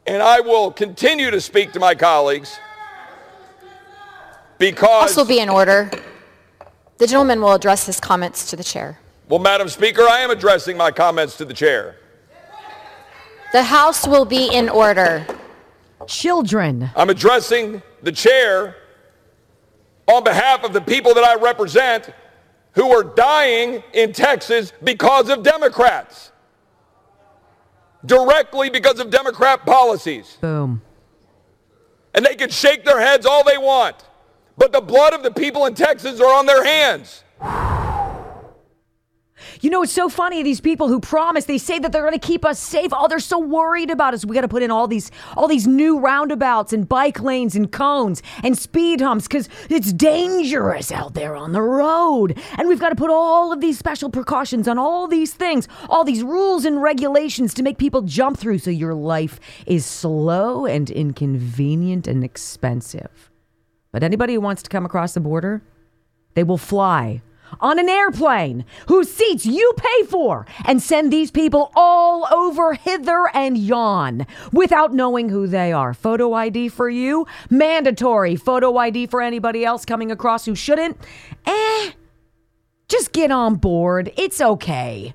And 0.07 0.23
I 0.23 0.39
will 0.39 0.71
continue 0.71 1.29
to 1.29 1.41
speak 1.41 1.73
to 1.73 1.81
my 1.81 1.93
colleagues 1.93 2.57
because. 4.57 5.17
will 5.17 5.25
be 5.25 5.41
in 5.41 5.49
order. 5.49 5.91
The 6.97 7.07
gentleman 7.07 7.41
will 7.41 7.51
address 7.51 7.85
his 7.85 7.99
comments 7.99 8.49
to 8.51 8.55
the 8.55 8.63
chair. 8.63 8.99
Well, 9.27 9.39
Madam 9.39 9.67
Speaker, 9.67 10.03
I 10.03 10.21
am 10.21 10.31
addressing 10.31 10.77
my 10.77 10.89
comments 10.89 11.35
to 11.37 11.45
the 11.45 11.53
chair. 11.53 11.97
The 13.51 13.63
House 13.63 14.07
will 14.07 14.23
be 14.23 14.47
in 14.47 14.69
order. 14.69 15.27
Children. 16.07 16.89
I'm 16.95 17.09
addressing 17.09 17.81
the 18.01 18.13
chair 18.13 18.77
on 20.07 20.23
behalf 20.23 20.63
of 20.63 20.71
the 20.71 20.79
people 20.79 21.13
that 21.15 21.25
I 21.25 21.35
represent 21.35 22.13
who 22.73 22.91
are 22.91 23.03
dying 23.03 23.83
in 23.93 24.13
Texas 24.13 24.73
because 24.83 25.29
of 25.29 25.43
Democrats. 25.43 26.31
Directly 28.05 28.69
because 28.69 28.99
of 28.99 29.09
Democrat 29.09 29.65
policies. 29.65 30.37
Boom. 30.41 30.81
And 32.13 32.25
they 32.25 32.35
can 32.35 32.49
shake 32.49 32.83
their 32.83 32.99
heads 32.99 33.25
all 33.25 33.43
they 33.43 33.57
want. 33.57 33.95
But 34.57 34.71
the 34.71 34.81
blood 34.81 35.13
of 35.13 35.23
the 35.23 35.31
people 35.31 35.65
in 35.65 35.73
Texas 35.73 36.19
are 36.19 36.33
on 36.33 36.45
their 36.45 36.63
hands. 36.63 37.23
You 39.63 39.69
know, 39.69 39.81
it's 39.81 39.93
so 39.93 40.09
funny. 40.09 40.43
These 40.43 40.59
people 40.59 40.89
who 40.89 40.99
promise, 40.99 41.45
they 41.45 41.57
say 41.57 41.79
that 41.79 41.93
they're 41.93 42.01
going 42.01 42.19
to 42.19 42.19
keep 42.19 42.43
us 42.43 42.59
safe. 42.59 42.91
Oh, 42.91 43.07
they're 43.07 43.19
so 43.19 43.39
worried 43.39 43.89
about 43.89 44.13
us. 44.13 44.25
We 44.25 44.35
got 44.35 44.41
to 44.41 44.49
put 44.49 44.61
in 44.61 44.71
all 44.71 44.89
these, 44.89 45.09
all 45.37 45.47
these 45.47 45.65
new 45.65 45.99
roundabouts 45.99 46.73
and 46.73 46.87
bike 46.87 47.21
lanes 47.21 47.55
and 47.55 47.71
cones 47.71 48.21
and 48.43 48.57
speed 48.57 48.99
humps 48.99 49.25
because 49.25 49.47
it's 49.69 49.93
dangerous 49.93 50.91
out 50.91 51.13
there 51.13 51.37
on 51.37 51.53
the 51.53 51.61
road. 51.61 52.37
And 52.57 52.67
we've 52.67 52.81
got 52.81 52.89
to 52.89 52.97
put 52.97 53.09
all 53.09 53.53
of 53.53 53.61
these 53.61 53.79
special 53.79 54.09
precautions 54.09 54.67
on 54.67 54.77
all 54.77 55.07
these 55.07 55.33
things, 55.33 55.69
all 55.87 56.03
these 56.03 56.23
rules 56.23 56.65
and 56.65 56.81
regulations 56.81 57.53
to 57.53 57.63
make 57.63 57.77
people 57.77 58.01
jump 58.01 58.37
through 58.37 58.57
so 58.57 58.69
your 58.69 58.93
life 58.93 59.39
is 59.65 59.85
slow 59.85 60.65
and 60.65 60.89
inconvenient 60.89 62.05
and 62.05 62.21
expensive. 62.21 63.31
But 63.93 64.03
anybody 64.03 64.33
who 64.33 64.41
wants 64.41 64.61
to 64.63 64.69
come 64.69 64.85
across 64.85 65.13
the 65.13 65.21
border, 65.21 65.63
they 66.33 66.43
will 66.43 66.57
fly 66.57 67.21
on 67.59 67.79
an 67.79 67.89
airplane 67.89 68.65
whose 68.87 69.11
seats 69.11 69.45
you 69.45 69.73
pay 69.77 70.03
for 70.07 70.45
and 70.65 70.81
send 70.81 71.11
these 71.11 71.31
people 71.31 71.71
all 71.75 72.27
over 72.33 72.73
hither 72.73 73.29
and 73.33 73.57
yon 73.57 74.25
without 74.51 74.93
knowing 74.93 75.29
who 75.29 75.47
they 75.47 75.71
are. 75.71 75.93
Photo 75.93 76.33
ID 76.33 76.69
for 76.69 76.89
you, 76.89 77.25
mandatory. 77.49 78.35
Photo 78.35 78.77
ID 78.77 79.07
for 79.07 79.21
anybody 79.21 79.65
else 79.65 79.85
coming 79.85 80.11
across 80.11 80.45
who 80.45 80.55
shouldn't. 80.55 80.97
Eh, 81.45 81.91
just 82.87 83.11
get 83.13 83.31
on 83.31 83.55
board. 83.55 84.11
It's 84.17 84.39
okay. 84.39 85.13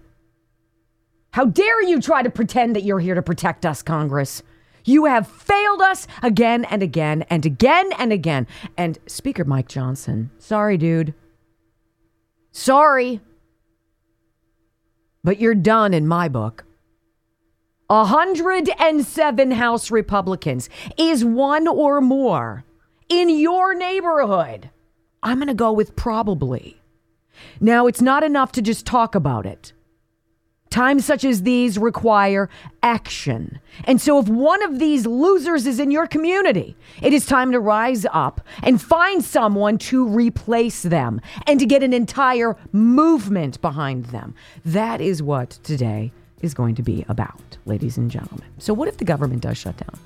How 1.33 1.45
dare 1.45 1.83
you 1.83 2.01
try 2.01 2.23
to 2.23 2.31
pretend 2.31 2.75
that 2.75 2.83
you're 2.83 2.99
here 2.99 3.15
to 3.15 3.23
protect 3.23 3.65
us, 3.65 3.83
Congress? 3.83 4.43
You 4.85 5.05
have 5.05 5.29
failed 5.29 5.83
us 5.83 6.07
again 6.23 6.65
and 6.65 6.83
again 6.83 7.23
and 7.29 7.45
again 7.45 7.91
and 7.99 8.13
again. 8.13 8.47
And 8.77 8.99
Speaker 9.07 9.45
Mike 9.45 9.69
Johnson, 9.69 10.31
sorry, 10.39 10.79
dude. 10.79 11.15
Sorry. 12.53 13.21
But 15.23 15.41
you're 15.41 15.55
done 15.55 15.95
in 15.95 16.07
my 16.07 16.29
book. 16.29 16.65
107 17.89 19.51
House 19.53 19.91
Republicans 19.91 20.69
is 20.99 21.25
one 21.25 21.67
or 21.67 22.01
more 22.01 22.65
in 23.09 23.31
your 23.31 23.75
neighborhood. 23.75 24.71
I'm 25.23 25.39
going 25.39 25.49
to 25.49 25.55
go 25.55 25.73
with 25.73 25.97
probably. 25.97 26.81
Now, 27.61 27.87
it's 27.87 28.03
not 28.03 28.23
enough 28.23 28.53
to 28.53 28.63
just 28.63 28.85
talk 28.85 29.15
about 29.15 29.47
it. 29.47 29.73
Times 30.71 31.05
such 31.05 31.25
as 31.25 31.43
these 31.43 31.79
require 31.79 32.51
action. 32.83 33.59
And 33.85 34.01
so, 34.01 34.19
if 34.19 34.29
one 34.29 34.63
of 34.63 34.79
these 34.79 35.07
losers 35.07 35.67
is 35.67 35.81
in 35.81 35.91
your 35.91 36.07
community, 36.07 36.77
it 37.03 37.13
is 37.13 37.25
time 37.27 37.53
to 37.53 37.61
rise 37.61 38.05
up 38.13 38.41
and 38.63 38.81
find 38.81 39.25
someone 39.25 39.79
to 39.79 40.07
replace 40.07 40.83
them 40.83 41.21
and 41.47 41.59
to 41.61 41.67
get 41.67 41.83
an 41.83 41.93
entire 41.93 42.57
movement 42.73 43.61
behind 43.61 44.07
them. 44.07 44.35
That 44.65 45.01
is 45.01 45.23
what 45.23 45.51
today 45.63 46.13
is 46.43 46.55
going 46.55 46.75
to 46.77 46.83
be 46.83 47.05
about, 47.09 47.57
ladies 47.65 47.97
and 47.97 48.11
gentlemen. 48.11 48.49
So, 48.59 48.75
what 48.75 48.89
if 48.89 48.99
the 48.99 49.05
government 49.05 49.43
does 49.43 49.59
shut 49.59 49.77
down? 49.77 49.99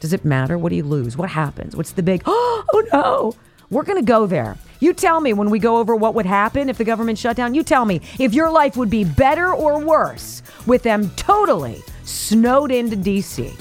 Does 0.00 0.12
it 0.12 0.24
matter? 0.24 0.58
What 0.58 0.70
do 0.70 0.76
you 0.76 0.84
lose? 0.84 1.16
What 1.16 1.30
happens? 1.30 1.76
What's 1.76 1.92
the 1.92 2.02
big, 2.02 2.22
oh 2.26 2.84
no? 2.92 3.34
We're 3.70 3.84
going 3.84 3.98
to 3.98 4.06
go 4.06 4.26
there. 4.26 4.56
You 4.80 4.92
tell 4.92 5.20
me 5.20 5.32
when 5.32 5.50
we 5.50 5.58
go 5.58 5.78
over 5.78 5.96
what 5.96 6.14
would 6.14 6.26
happen 6.26 6.68
if 6.68 6.78
the 6.78 6.84
government 6.84 7.18
shut 7.18 7.36
down. 7.36 7.54
You 7.54 7.62
tell 7.62 7.84
me 7.84 8.00
if 8.18 8.32
your 8.32 8.50
life 8.50 8.76
would 8.76 8.90
be 8.90 9.04
better 9.04 9.52
or 9.52 9.80
worse 9.80 10.42
with 10.66 10.82
them 10.82 11.10
totally 11.16 11.82
snowed 12.04 12.70
into 12.70 12.96
D.C. 12.96 13.52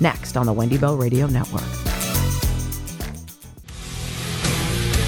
Next 0.00 0.36
on 0.36 0.46
the 0.46 0.52
Wendy 0.52 0.76
Bell 0.76 0.96
Radio 0.96 1.26
Network. 1.26 1.62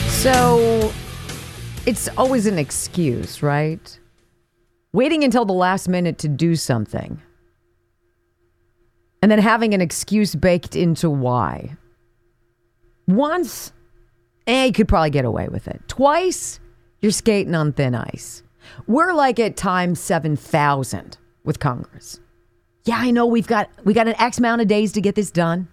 So 0.09 0.93
it's 1.87 2.09
always 2.17 2.47
an 2.47 2.59
excuse, 2.59 3.43
right? 3.43 3.99
Waiting 4.93 5.23
until 5.23 5.45
the 5.45 5.53
last 5.53 5.89
minute 5.89 6.19
to 6.19 6.29
do 6.29 6.57
something. 6.57 7.21
And 9.23 9.31
then 9.31 9.39
having 9.39 9.75
an 9.75 9.81
excuse 9.81 10.35
baked 10.35 10.75
into 10.75 11.11
why. 11.11 11.77
Once 13.07 13.73
eh, 14.49 14.65
you 14.65 14.73
could 14.73 14.89
probably 14.89 15.11
get 15.11 15.25
away 15.25 15.47
with 15.49 15.69
it. 15.69 15.83
Twice, 15.87 16.59
you're 17.01 17.13
skating 17.13 17.55
on 17.55 17.73
thin 17.73 17.95
ice. 17.95 18.43
We're 18.87 19.13
like 19.13 19.39
at 19.39 19.57
times 19.57 20.01
7,000 20.01 21.17
with 21.45 21.61
Congress. 21.61 22.21
Yeah, 22.85 22.97
I 22.99 23.11
know 23.11 23.27
we've 23.27 23.47
got 23.47 23.69
we 23.85 23.93
got 23.93 24.09
an 24.09 24.15
X 24.19 24.39
amount 24.39 24.63
of 24.63 24.69
days 24.69 24.93
to 24.93 25.01
get 25.01 25.15
this 25.15 25.31
done. 25.31 25.69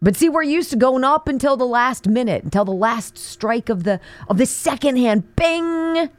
But 0.00 0.16
see, 0.16 0.28
we're 0.28 0.42
used 0.42 0.70
to 0.70 0.76
going 0.76 1.04
up 1.04 1.28
until 1.28 1.56
the 1.56 1.64
last 1.64 2.08
minute, 2.08 2.42
until 2.42 2.64
the 2.64 2.72
last 2.72 3.16
strike 3.16 3.68
of 3.68 3.84
the 3.84 4.00
of 4.28 4.36
the 4.36 4.46
second 4.46 4.96
hand. 4.96 5.36
Bing! 5.36 6.10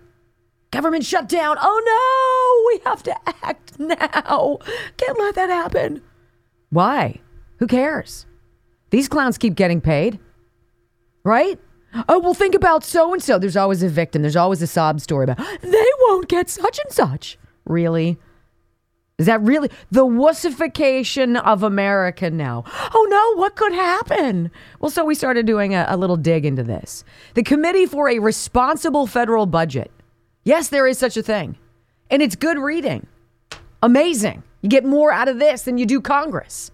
Government 0.72 1.04
shutdown. 1.04 1.58
Oh 1.60 2.74
no, 2.74 2.74
we 2.74 2.90
have 2.90 3.04
to 3.04 3.16
act 3.44 3.78
now. 3.78 4.60
Can't 4.98 5.20
let 5.20 5.36
that 5.36 5.50
happen. 5.50 6.02
Why? 6.70 7.20
Who 7.58 7.68
cares? 7.68 8.26
These 8.90 9.10
clowns 9.10 9.38
keep 9.38 9.56
getting 9.56 9.82
paid 9.82 10.18
right? 11.24 11.60
Oh, 12.10 12.20
well, 12.20 12.34
think 12.34 12.56
about 12.56 12.84
so 12.84 13.14
and 13.14 13.22
so. 13.22 13.38
There's 13.38 13.58
always 13.58 13.84
a 13.84 13.90
victim. 13.90 14.22
There's 14.24 14.36
always 14.36 14.62
a 14.62 14.68
sob 14.68 15.00
story 15.00 15.26
about 15.26 15.38
they 15.62 15.86
won't 16.02 16.28
get 16.28 16.50
such 16.50 16.80
and 16.80 16.92
such. 16.92 17.38
Really? 17.66 18.18
Is 19.20 19.28
that 19.28 19.42
really 19.42 19.70
the 19.92 20.06
wussification 20.06 21.40
of 21.40 21.62
America 21.62 22.32
now? 22.32 22.64
Oh 22.94 23.08
no, 23.10 23.40
what 23.40 23.56
could 23.56 23.74
happen? 23.74 24.50
Well, 24.80 24.90
so 24.90 25.06
we 25.06 25.14
started 25.14 25.46
doing 25.46 25.76
a, 25.76 25.86
a 25.88 25.98
little 25.98 26.18
dig 26.18 26.46
into 26.46 26.64
this. 26.64 27.04
The 27.36 27.44
Committee 27.44 27.86
for 27.86 28.10
a 28.10 28.18
Responsible 28.18 29.06
Federal 29.06 29.46
Budget. 29.46 29.92
Yes, 30.44 30.70
there 30.70 30.88
is 30.88 30.98
such 30.98 31.16
a 31.16 31.24
thing. 31.24 31.58
And 32.10 32.24
it's 32.24 32.36
good 32.36 32.58
reading. 32.58 33.06
Amazing. 33.84 34.44
You 34.62 34.70
get 34.70 34.84
more 34.84 35.12
out 35.12 35.28
of 35.28 35.40
this 35.40 35.62
than 35.62 35.78
you 35.78 35.86
do 35.86 36.02
Congress. 36.02 36.72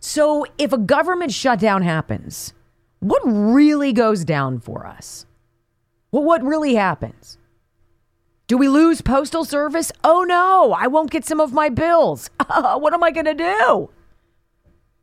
So 0.00 0.46
if 0.58 0.72
a 0.72 0.78
government 0.78 1.32
shutdown 1.32 1.82
happens, 1.82 2.54
what 3.02 3.20
really 3.24 3.92
goes 3.92 4.24
down 4.24 4.60
for 4.60 4.86
us? 4.86 5.26
Well, 6.12 6.22
what 6.22 6.40
really 6.44 6.76
happens? 6.76 7.36
Do 8.46 8.56
we 8.56 8.68
lose 8.68 9.00
postal 9.00 9.44
service? 9.44 9.90
Oh 10.04 10.22
no, 10.22 10.72
I 10.72 10.86
won't 10.86 11.10
get 11.10 11.24
some 11.24 11.40
of 11.40 11.52
my 11.52 11.68
bills. 11.68 12.30
what 12.46 12.94
am 12.94 13.02
I 13.02 13.10
going 13.10 13.24
to 13.26 13.34
do? 13.34 13.90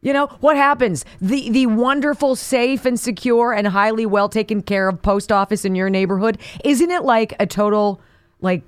You 0.02 0.14
know, 0.14 0.28
what 0.40 0.56
happens? 0.56 1.04
The 1.20 1.50
the 1.50 1.66
wonderful, 1.66 2.38
safe 2.38 2.86
and 2.86 2.98
secure 2.98 3.52
and 3.52 3.68
highly 3.68 4.06
well 4.06 4.30
taken 4.30 4.62
care 4.62 4.88
of 4.88 5.02
post 5.02 5.30
office 5.30 5.66
in 5.66 5.76
your 5.76 5.90
neighborhood, 5.90 6.38
isn't 6.64 6.90
it 6.90 7.04
like 7.04 7.34
a 7.38 7.46
total 7.46 8.00
like 8.40 8.64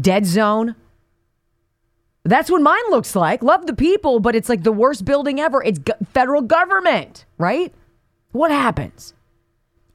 dead 0.00 0.26
zone? 0.26 0.76
That's 2.22 2.52
what 2.52 2.62
mine 2.62 2.84
looks 2.90 3.16
like. 3.16 3.42
Love 3.42 3.66
the 3.66 3.74
people, 3.74 4.20
but 4.20 4.36
it's 4.36 4.48
like 4.48 4.62
the 4.62 4.70
worst 4.70 5.04
building 5.04 5.40
ever. 5.40 5.60
It's 5.60 5.80
federal 6.12 6.42
government, 6.42 7.24
right? 7.36 7.74
What 8.34 8.50
happens? 8.50 9.14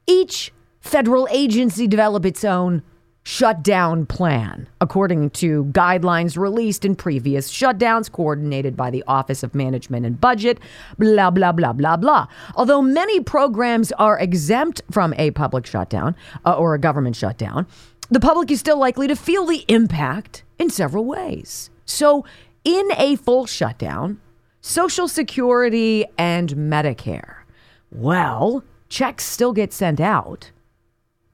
Each 0.06 0.50
federal 0.80 1.28
agency 1.30 1.86
develop 1.86 2.24
its 2.24 2.42
own 2.42 2.82
shutdown 3.22 4.06
plan, 4.06 4.66
according 4.80 5.28
to 5.32 5.66
guidelines 5.72 6.38
released 6.38 6.86
in 6.86 6.96
previous 6.96 7.52
shutdowns 7.52 8.10
coordinated 8.10 8.78
by 8.78 8.90
the 8.90 9.04
Office 9.06 9.42
of 9.42 9.54
Management 9.54 10.06
and 10.06 10.18
Budget, 10.18 10.58
blah, 10.98 11.30
blah, 11.30 11.52
blah, 11.52 11.74
blah, 11.74 11.98
blah. 11.98 12.28
Although 12.54 12.80
many 12.80 13.20
programs 13.20 13.92
are 13.92 14.18
exempt 14.18 14.80
from 14.90 15.12
a 15.18 15.32
public 15.32 15.66
shutdown 15.66 16.16
uh, 16.46 16.54
or 16.54 16.72
a 16.72 16.80
government 16.80 17.16
shutdown, 17.16 17.66
the 18.08 18.20
public 18.20 18.50
is 18.50 18.58
still 18.58 18.78
likely 18.78 19.06
to 19.06 19.16
feel 19.16 19.44
the 19.44 19.66
impact 19.68 20.44
in 20.58 20.70
several 20.70 21.04
ways. 21.04 21.68
So, 21.84 22.24
in 22.64 22.88
a 22.96 23.16
full 23.16 23.44
shutdown, 23.44 24.18
Social 24.62 25.08
Security 25.08 26.06
and 26.16 26.48
Medicare 26.54 27.39
well, 27.90 28.64
checks 28.88 29.24
still 29.24 29.52
get 29.52 29.72
sent 29.72 30.00
out, 30.00 30.50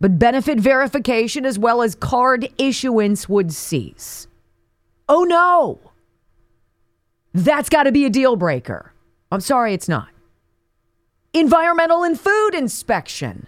but 0.01 0.19
benefit 0.19 0.59
verification 0.59 1.45
as 1.45 1.59
well 1.59 1.83
as 1.83 1.95
card 1.95 2.49
issuance 2.59 3.29
would 3.29 3.53
cease. 3.53 4.27
Oh 5.09 5.25
no! 5.25 5.81
That's 7.33 7.69
got 7.69 7.85
to 7.85 7.93
be 7.93 8.05
a 8.05 8.11
deal 8.11 8.37
breaker. 8.37 8.93
I'm 9.31 9.41
sorry, 9.41 9.75
it's 9.75 9.89
not. 9.89 10.09
Environmental 11.35 12.03
and 12.03 12.19
food 12.19 12.55
inspection 12.55 13.47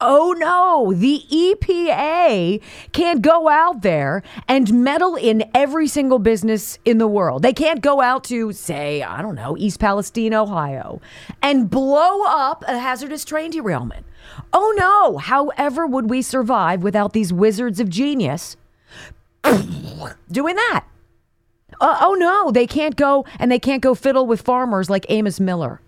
oh 0.00 0.34
no, 0.38 0.92
the 0.92 1.24
EPA 1.30 2.62
can't 2.92 3.22
go 3.22 3.48
out 3.48 3.82
there 3.82 4.22
and 4.48 4.72
meddle 4.84 5.16
in 5.16 5.44
every 5.54 5.86
single 5.86 6.18
business 6.18 6.78
in 6.84 6.98
the 6.98 7.06
world. 7.06 7.42
They 7.42 7.52
can't 7.52 7.80
go 7.80 8.00
out 8.00 8.24
to, 8.24 8.52
say, 8.52 9.02
I 9.02 9.22
don't 9.22 9.34
know, 9.34 9.56
East 9.58 9.80
Palestine, 9.80 10.34
Ohio, 10.34 11.00
and 11.42 11.68
blow 11.68 12.22
up 12.24 12.64
a 12.66 12.78
hazardous 12.78 13.24
train 13.24 13.50
derailment. 13.50 14.06
Oh 14.52 14.74
no, 14.76 15.18
however 15.18 15.86
would 15.86 16.08
we 16.08 16.22
survive 16.22 16.82
without 16.82 17.12
these 17.12 17.32
wizards 17.32 17.80
of 17.80 17.88
genius 17.88 18.56
doing 20.30 20.56
that? 20.56 20.84
Uh, 21.80 21.98
oh 22.00 22.14
no, 22.14 22.50
they 22.50 22.66
can't 22.66 22.96
go 22.96 23.24
and 23.38 23.50
they 23.50 23.58
can't 23.58 23.82
go 23.82 23.94
fiddle 23.94 24.26
with 24.26 24.42
farmers 24.42 24.90
like 24.90 25.06
Amos 25.08 25.40
Miller. 25.40 25.80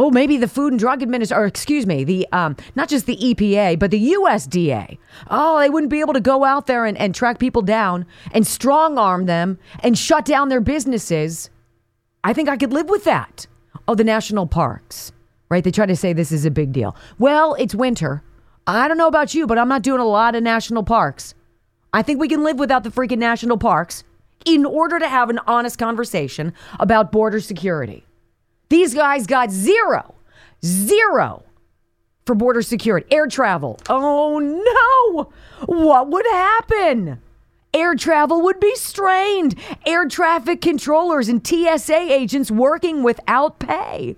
Oh, 0.00 0.12
maybe 0.12 0.36
the 0.36 0.46
Food 0.46 0.72
and 0.72 0.78
Drug 0.78 1.02
Administration, 1.02 1.42
or 1.42 1.46
excuse 1.46 1.84
me, 1.84 2.04
the 2.04 2.24
um, 2.30 2.54
not 2.76 2.88
just 2.88 3.06
the 3.06 3.16
EPA, 3.16 3.80
but 3.80 3.90
the 3.90 4.12
USDA. 4.12 4.96
Oh, 5.28 5.58
they 5.58 5.68
wouldn't 5.68 5.90
be 5.90 5.98
able 5.98 6.12
to 6.12 6.20
go 6.20 6.44
out 6.44 6.68
there 6.68 6.86
and, 6.86 6.96
and 6.96 7.12
track 7.12 7.40
people 7.40 7.62
down 7.62 8.06
and 8.30 8.46
strong 8.46 8.96
arm 8.96 9.26
them 9.26 9.58
and 9.80 9.98
shut 9.98 10.24
down 10.24 10.50
their 10.50 10.60
businesses. 10.60 11.50
I 12.22 12.32
think 12.32 12.48
I 12.48 12.56
could 12.56 12.72
live 12.72 12.88
with 12.88 13.02
that. 13.04 13.48
Oh, 13.88 13.96
the 13.96 14.04
national 14.04 14.46
parks, 14.46 15.10
right? 15.48 15.64
They 15.64 15.72
try 15.72 15.86
to 15.86 15.96
say 15.96 16.12
this 16.12 16.30
is 16.30 16.44
a 16.44 16.50
big 16.52 16.70
deal. 16.70 16.94
Well, 17.18 17.54
it's 17.54 17.74
winter. 17.74 18.22
I 18.68 18.86
don't 18.86 18.98
know 18.98 19.08
about 19.08 19.34
you, 19.34 19.48
but 19.48 19.58
I'm 19.58 19.68
not 19.68 19.82
doing 19.82 20.00
a 20.00 20.04
lot 20.04 20.36
of 20.36 20.44
national 20.44 20.84
parks. 20.84 21.34
I 21.92 22.02
think 22.02 22.20
we 22.20 22.28
can 22.28 22.44
live 22.44 22.60
without 22.60 22.84
the 22.84 22.90
freaking 22.90 23.18
national 23.18 23.58
parks 23.58 24.04
in 24.44 24.64
order 24.64 25.00
to 25.00 25.08
have 25.08 25.28
an 25.28 25.40
honest 25.48 25.76
conversation 25.76 26.52
about 26.78 27.10
border 27.10 27.40
security. 27.40 28.04
These 28.68 28.94
guys 28.94 29.26
got 29.26 29.50
zero, 29.50 30.14
zero 30.64 31.44
for 32.26 32.34
border 32.34 32.62
security. 32.62 33.06
Air 33.10 33.26
travel. 33.26 33.78
Oh 33.88 34.38
no! 34.38 35.30
What 35.66 36.08
would 36.08 36.26
happen? 36.26 37.20
Air 37.72 37.94
travel 37.94 38.42
would 38.42 38.60
be 38.60 38.74
strained. 38.76 39.54
Air 39.86 40.06
traffic 40.08 40.60
controllers 40.60 41.28
and 41.28 41.46
TSA 41.46 42.12
agents 42.12 42.50
working 42.50 43.02
without 43.02 43.58
pay. 43.58 44.16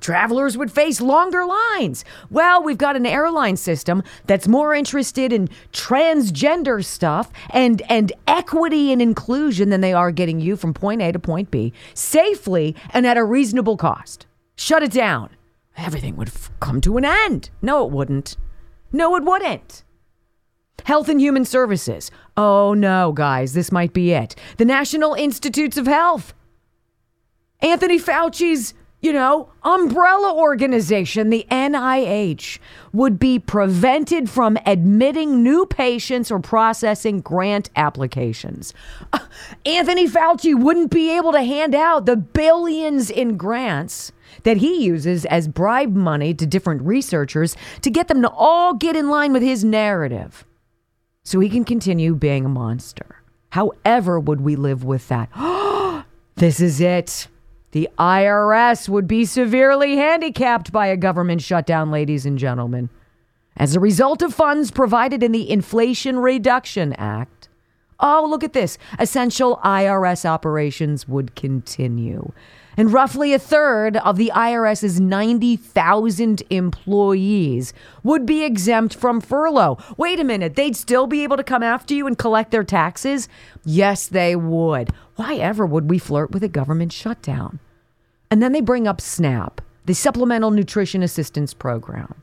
Travelers 0.00 0.56
would 0.56 0.70
face 0.70 1.00
longer 1.00 1.44
lines. 1.44 2.04
Well, 2.30 2.62
we've 2.62 2.78
got 2.78 2.96
an 2.96 3.06
airline 3.06 3.56
system 3.56 4.02
that's 4.26 4.48
more 4.48 4.74
interested 4.74 5.32
in 5.32 5.48
transgender 5.72 6.84
stuff 6.84 7.30
and, 7.50 7.82
and 7.88 8.12
equity 8.26 8.92
and 8.92 9.02
inclusion 9.02 9.70
than 9.70 9.80
they 9.80 9.92
are 9.92 10.10
getting 10.10 10.40
you 10.40 10.56
from 10.56 10.74
point 10.74 11.02
A 11.02 11.12
to 11.12 11.18
point 11.18 11.50
B 11.50 11.72
safely 11.94 12.74
and 12.90 13.06
at 13.06 13.16
a 13.16 13.24
reasonable 13.24 13.76
cost. 13.76 14.26
Shut 14.56 14.82
it 14.82 14.92
down. 14.92 15.30
Everything 15.76 16.16
would 16.16 16.28
f- 16.28 16.50
come 16.60 16.80
to 16.82 16.96
an 16.96 17.04
end. 17.04 17.50
No, 17.62 17.86
it 17.86 17.92
wouldn't. 17.92 18.36
No, 18.92 19.16
it 19.16 19.24
wouldn't. 19.24 19.84
Health 20.84 21.08
and 21.08 21.20
Human 21.20 21.44
Services. 21.44 22.10
Oh 22.36 22.74
no, 22.74 23.12
guys, 23.12 23.54
this 23.54 23.72
might 23.72 23.92
be 23.92 24.12
it. 24.12 24.34
The 24.58 24.64
National 24.64 25.14
Institutes 25.14 25.76
of 25.76 25.86
Health. 25.86 26.34
Anthony 27.60 27.98
Fauci's 27.98 28.74
you 29.02 29.12
know, 29.12 29.48
umbrella 29.64 30.32
organization, 30.32 31.30
the 31.30 31.44
NIH, 31.50 32.58
would 32.92 33.18
be 33.18 33.38
prevented 33.38 34.30
from 34.30 34.56
admitting 34.64 35.42
new 35.42 35.66
patients 35.66 36.30
or 36.30 36.38
processing 36.38 37.20
grant 37.20 37.68
applications. 37.74 38.72
Anthony 39.66 40.06
Fauci 40.06 40.58
wouldn't 40.58 40.92
be 40.92 41.14
able 41.16 41.32
to 41.32 41.42
hand 41.42 41.74
out 41.74 42.06
the 42.06 42.16
billions 42.16 43.10
in 43.10 43.36
grants 43.36 44.12
that 44.44 44.58
he 44.58 44.84
uses 44.84 45.24
as 45.26 45.48
bribe 45.48 45.94
money 45.94 46.32
to 46.32 46.46
different 46.46 46.82
researchers 46.82 47.56
to 47.82 47.90
get 47.90 48.06
them 48.06 48.22
to 48.22 48.30
all 48.30 48.72
get 48.72 48.94
in 48.94 49.10
line 49.10 49.32
with 49.32 49.42
his 49.42 49.64
narrative 49.64 50.44
so 51.24 51.40
he 51.40 51.48
can 51.48 51.64
continue 51.64 52.14
being 52.14 52.44
a 52.44 52.48
monster. 52.48 53.22
However, 53.50 54.20
would 54.20 54.40
we 54.40 54.54
live 54.54 54.84
with 54.84 55.08
that? 55.08 55.28
this 56.36 56.60
is 56.60 56.80
it. 56.80 57.26
The 57.72 57.88
IRS 57.98 58.88
would 58.88 59.08
be 59.08 59.24
severely 59.24 59.96
handicapped 59.96 60.72
by 60.72 60.86
a 60.86 60.96
government 60.96 61.40
shutdown, 61.40 61.90
ladies 61.90 62.26
and 62.26 62.38
gentlemen. 62.38 62.90
As 63.56 63.74
a 63.74 63.80
result 63.80 64.22
of 64.22 64.34
funds 64.34 64.70
provided 64.70 65.22
in 65.22 65.32
the 65.32 65.50
Inflation 65.50 66.18
Reduction 66.18 66.92
Act, 66.94 67.48
oh, 67.98 68.26
look 68.28 68.44
at 68.44 68.52
this 68.52 68.76
essential 68.98 69.58
IRS 69.64 70.26
operations 70.26 71.08
would 71.08 71.34
continue. 71.34 72.32
And 72.76 72.92
roughly 72.92 73.34
a 73.34 73.38
third 73.38 73.96
of 73.98 74.16
the 74.16 74.32
IRS's 74.34 75.00
90,000 75.00 76.42
employees 76.50 77.72
would 78.02 78.24
be 78.24 78.44
exempt 78.44 78.94
from 78.94 79.20
furlough. 79.20 79.78
Wait 79.96 80.18
a 80.18 80.24
minute, 80.24 80.56
they'd 80.56 80.76
still 80.76 81.06
be 81.06 81.22
able 81.22 81.36
to 81.36 81.44
come 81.44 81.62
after 81.62 81.94
you 81.94 82.06
and 82.06 82.16
collect 82.16 82.50
their 82.50 82.64
taxes? 82.64 83.28
Yes, 83.64 84.06
they 84.06 84.36
would. 84.36 84.90
Why 85.16 85.36
ever 85.36 85.66
would 85.66 85.90
we 85.90 85.98
flirt 85.98 86.30
with 86.32 86.42
a 86.42 86.48
government 86.48 86.92
shutdown? 86.92 87.60
And 88.30 88.42
then 88.42 88.52
they 88.52 88.60
bring 88.60 88.88
up 88.88 89.00
SNAP, 89.00 89.60
the 89.84 89.94
Supplemental 89.94 90.50
Nutrition 90.50 91.02
Assistance 91.02 91.52
Program, 91.52 92.22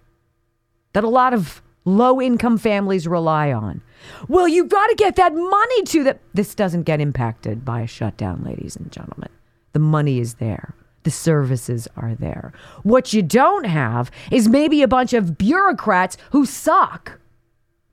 that 0.93 1.03
a 1.03 1.09
lot 1.09 1.33
of 1.33 1.61
low 1.85 2.19
income 2.21 2.57
families 2.57 3.07
rely 3.07 3.51
on. 3.51 3.81
Well, 4.27 4.47
you've 4.47 4.69
got 4.69 4.87
to 4.87 4.95
get 4.95 5.15
that 5.17 5.35
money 5.35 5.83
to 5.83 6.03
them. 6.03 6.19
This 6.33 6.55
doesn't 6.55 6.83
get 6.83 7.01
impacted 7.01 7.63
by 7.63 7.81
a 7.81 7.87
shutdown, 7.87 8.43
ladies 8.43 8.75
and 8.75 8.91
gentlemen. 8.91 9.29
The 9.73 9.79
money 9.79 10.19
is 10.19 10.35
there. 10.35 10.73
The 11.03 11.11
services 11.11 11.87
are 11.95 12.15
there. 12.15 12.53
What 12.83 13.13
you 13.13 13.21
don't 13.21 13.65
have 13.65 14.11
is 14.31 14.49
maybe 14.49 14.81
a 14.81 14.87
bunch 14.87 15.13
of 15.13 15.37
bureaucrats 15.37 16.17
who 16.31 16.45
suck, 16.45 17.19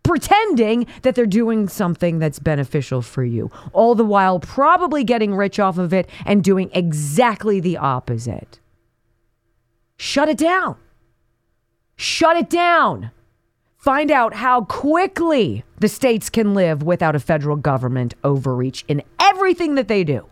pretending 0.06 0.86
that 1.02 1.14
they're 1.14 1.26
doing 1.26 1.68
something 1.68 2.18
that's 2.18 2.38
beneficial 2.38 3.02
for 3.02 3.24
you, 3.24 3.50
all 3.72 3.94
the 3.94 4.04
while 4.04 4.38
probably 4.38 5.04
getting 5.04 5.34
rich 5.34 5.58
off 5.58 5.78
of 5.78 5.92
it 5.92 6.08
and 6.24 6.44
doing 6.44 6.70
exactly 6.72 7.60
the 7.60 7.76
opposite. 7.76 8.60
Shut 9.96 10.28
it 10.28 10.38
down. 10.38 10.76
Shut 11.96 12.36
it 12.36 12.50
down. 12.50 13.10
Find 13.76 14.10
out 14.10 14.34
how 14.34 14.62
quickly 14.64 15.64
the 15.78 15.88
states 15.88 16.28
can 16.28 16.54
live 16.54 16.82
without 16.82 17.14
a 17.14 17.20
federal 17.20 17.56
government 17.56 18.14
overreach 18.24 18.84
in 18.88 19.02
everything 19.20 19.76
that 19.76 19.88
they 19.88 20.04
do. 20.04 20.26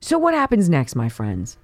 So, 0.00 0.18
what 0.18 0.34
happens 0.34 0.68
next, 0.68 0.94
my 0.94 1.08
friends? 1.08 1.56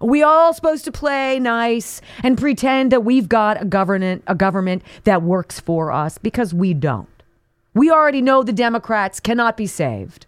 We 0.00 0.22
all 0.22 0.52
supposed 0.52 0.84
to 0.84 0.92
play 0.92 1.38
nice 1.38 2.02
and 2.22 2.36
pretend 2.36 2.92
that 2.92 3.04
we've 3.04 3.28
got 3.28 3.60
a 3.60 3.64
government, 3.64 4.22
a 4.26 4.34
government 4.34 4.82
that 5.04 5.22
works 5.22 5.58
for 5.58 5.90
us 5.90 6.18
because 6.18 6.52
we 6.52 6.74
don't. 6.74 7.08
We 7.72 7.90
already 7.90 8.20
know 8.20 8.42
the 8.42 8.52
Democrats 8.52 9.20
cannot 9.20 9.56
be 9.56 9.66
saved. 9.66 10.26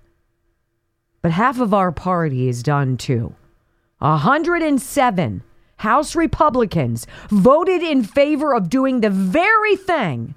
But 1.20 1.32
half 1.32 1.60
of 1.60 1.74
our 1.74 1.92
party 1.92 2.48
is 2.48 2.62
done 2.62 2.96
too. 2.96 3.34
107 3.98 5.42
House 5.78 6.16
Republicans 6.16 7.06
voted 7.30 7.82
in 7.82 8.02
favor 8.02 8.54
of 8.54 8.68
doing 8.68 9.00
the 9.00 9.10
very 9.10 9.76
thing 9.76 10.34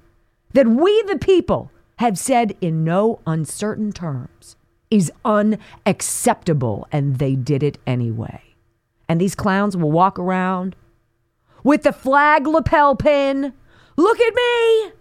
that 0.53 0.67
we, 0.67 1.03
the 1.03 1.17
people, 1.17 1.71
have 1.97 2.17
said 2.17 2.55
in 2.61 2.83
no 2.83 3.19
uncertain 3.25 3.91
terms 3.91 4.55
is 4.89 5.11
unacceptable, 5.23 6.87
and 6.91 7.17
they 7.17 7.35
did 7.35 7.63
it 7.63 7.77
anyway. 7.87 8.50
And 9.11 9.19
these 9.19 9.35
clowns 9.35 9.75
will 9.75 9.91
walk 9.91 10.17
around 10.17 10.73
with 11.65 11.83
the 11.83 11.91
flag 11.91 12.47
lapel 12.47 12.95
pin. 12.95 13.51
Look 13.97 14.17
at 14.17 14.33
me. 14.33 14.91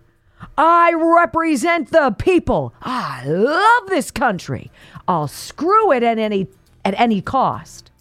I 0.58 0.92
represent 0.96 1.92
the 1.92 2.16
people. 2.18 2.74
I 2.82 3.24
love 3.24 3.88
this 3.88 4.10
country. 4.10 4.72
I'll 5.06 5.28
screw 5.28 5.92
it 5.92 6.02
at 6.02 6.18
any 6.18 6.48
at 6.84 6.98
any 6.98 7.20
cost. 7.22 7.92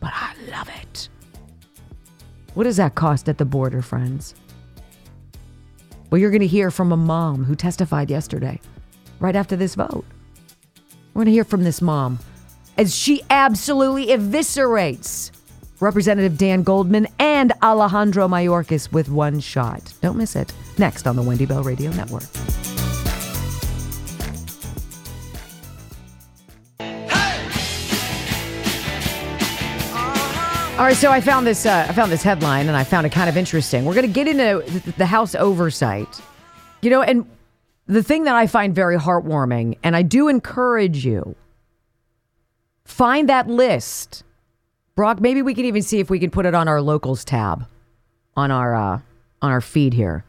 But 0.00 0.10
I 0.12 0.34
love 0.50 0.68
it. 0.82 1.08
What 2.54 2.64
does 2.64 2.78
that 2.78 2.96
cost 2.96 3.28
at 3.28 3.38
the 3.38 3.44
border, 3.44 3.82
friends? 3.82 4.34
Well, 6.10 6.20
you're 6.20 6.32
going 6.32 6.40
to 6.40 6.48
hear 6.48 6.72
from 6.72 6.90
a 6.90 6.96
mom 6.96 7.44
who 7.44 7.54
testified 7.54 8.10
yesterday, 8.10 8.60
right 9.20 9.36
after 9.36 9.54
this 9.54 9.76
vote. 9.76 10.04
We're 11.14 11.20
going 11.20 11.26
to 11.26 11.32
hear 11.32 11.44
from 11.44 11.62
this 11.62 11.80
mom 11.80 12.18
as 12.78 12.94
she 12.94 13.22
absolutely 13.30 14.06
eviscerates 14.08 15.30
Representative 15.80 16.38
Dan 16.38 16.62
Goldman 16.62 17.06
and 17.18 17.52
Alejandro 17.62 18.28
Mayorkas 18.28 18.92
with 18.92 19.08
one 19.08 19.40
shot. 19.40 19.92
Don't 20.00 20.16
miss 20.16 20.34
it. 20.34 20.52
Next 20.78 21.06
on 21.06 21.16
the 21.16 21.22
Wendy 21.22 21.44
Bell 21.44 21.62
Radio 21.62 21.90
Network. 21.90 22.24
All 30.78 30.84
right, 30.84 30.96
so 30.96 31.10
I 31.10 31.22
found 31.22 31.46
this. 31.46 31.64
Uh, 31.64 31.86
I 31.88 31.92
found 31.94 32.12
this 32.12 32.22
headline, 32.22 32.68
and 32.68 32.76
I 32.76 32.84
found 32.84 33.06
it 33.06 33.10
kind 33.10 33.30
of 33.30 33.36
interesting. 33.38 33.86
We're 33.86 33.94
going 33.94 34.06
to 34.06 34.12
get 34.12 34.28
into 34.28 34.62
the 34.98 35.06
House 35.06 35.34
oversight, 35.34 36.20
you 36.82 36.90
know, 36.90 37.00
and 37.00 37.26
the 37.86 38.02
thing 38.02 38.24
that 38.24 38.34
I 38.34 38.46
find 38.46 38.74
very 38.74 38.98
heartwarming, 38.98 39.78
and 39.82 39.96
I 39.96 40.02
do 40.02 40.28
encourage 40.28 41.02
you, 41.02 41.34
find 42.86 43.28
that 43.28 43.48
list. 43.48 44.24
Brock, 44.94 45.20
maybe 45.20 45.42
we 45.42 45.54
can 45.54 45.66
even 45.66 45.82
see 45.82 46.00
if 46.00 46.08
we 46.08 46.18
can 46.18 46.30
put 46.30 46.46
it 46.46 46.54
on 46.54 46.68
our 46.68 46.80
locals 46.80 47.24
tab 47.24 47.66
on 48.36 48.50
our 48.50 48.74
uh, 48.74 49.00
on 49.42 49.50
our 49.50 49.60
feed 49.60 49.94
here. 49.94 50.24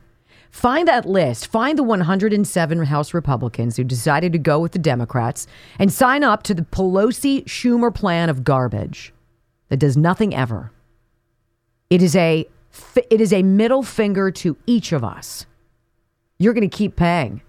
Find 0.51 0.87
that 0.87 1.05
list. 1.05 1.47
Find 1.47 1.77
the 1.77 1.83
107 1.83 2.85
House 2.85 3.13
Republicans 3.13 3.77
who 3.77 3.83
decided 3.83 4.31
to 4.33 4.39
go 4.39 4.59
with 4.59 4.71
the 4.71 4.79
Democrats 4.79 5.45
and 5.77 5.93
sign 5.93 6.23
up 6.23 6.41
to 6.43 6.53
the 6.53 6.63
Pelosi 6.63 7.43
Schumer 7.45 7.93
plan 7.93 8.29
of 8.29 8.43
garbage 8.43 9.13
that 9.69 9.77
does 9.77 9.95
nothing 9.95 10.33
ever. 10.33 10.71
It 11.89 12.01
is 12.01 12.15
a 12.15 12.47
it 13.09 13.21
is 13.21 13.33
a 13.33 13.43
middle 13.43 13.83
finger 13.83 14.31
to 14.31 14.57
each 14.65 14.91
of 14.91 15.03
us. 15.03 15.45
You're 16.39 16.53
going 16.53 16.69
to 16.69 16.75
keep 16.77 16.95
paying 16.95 17.41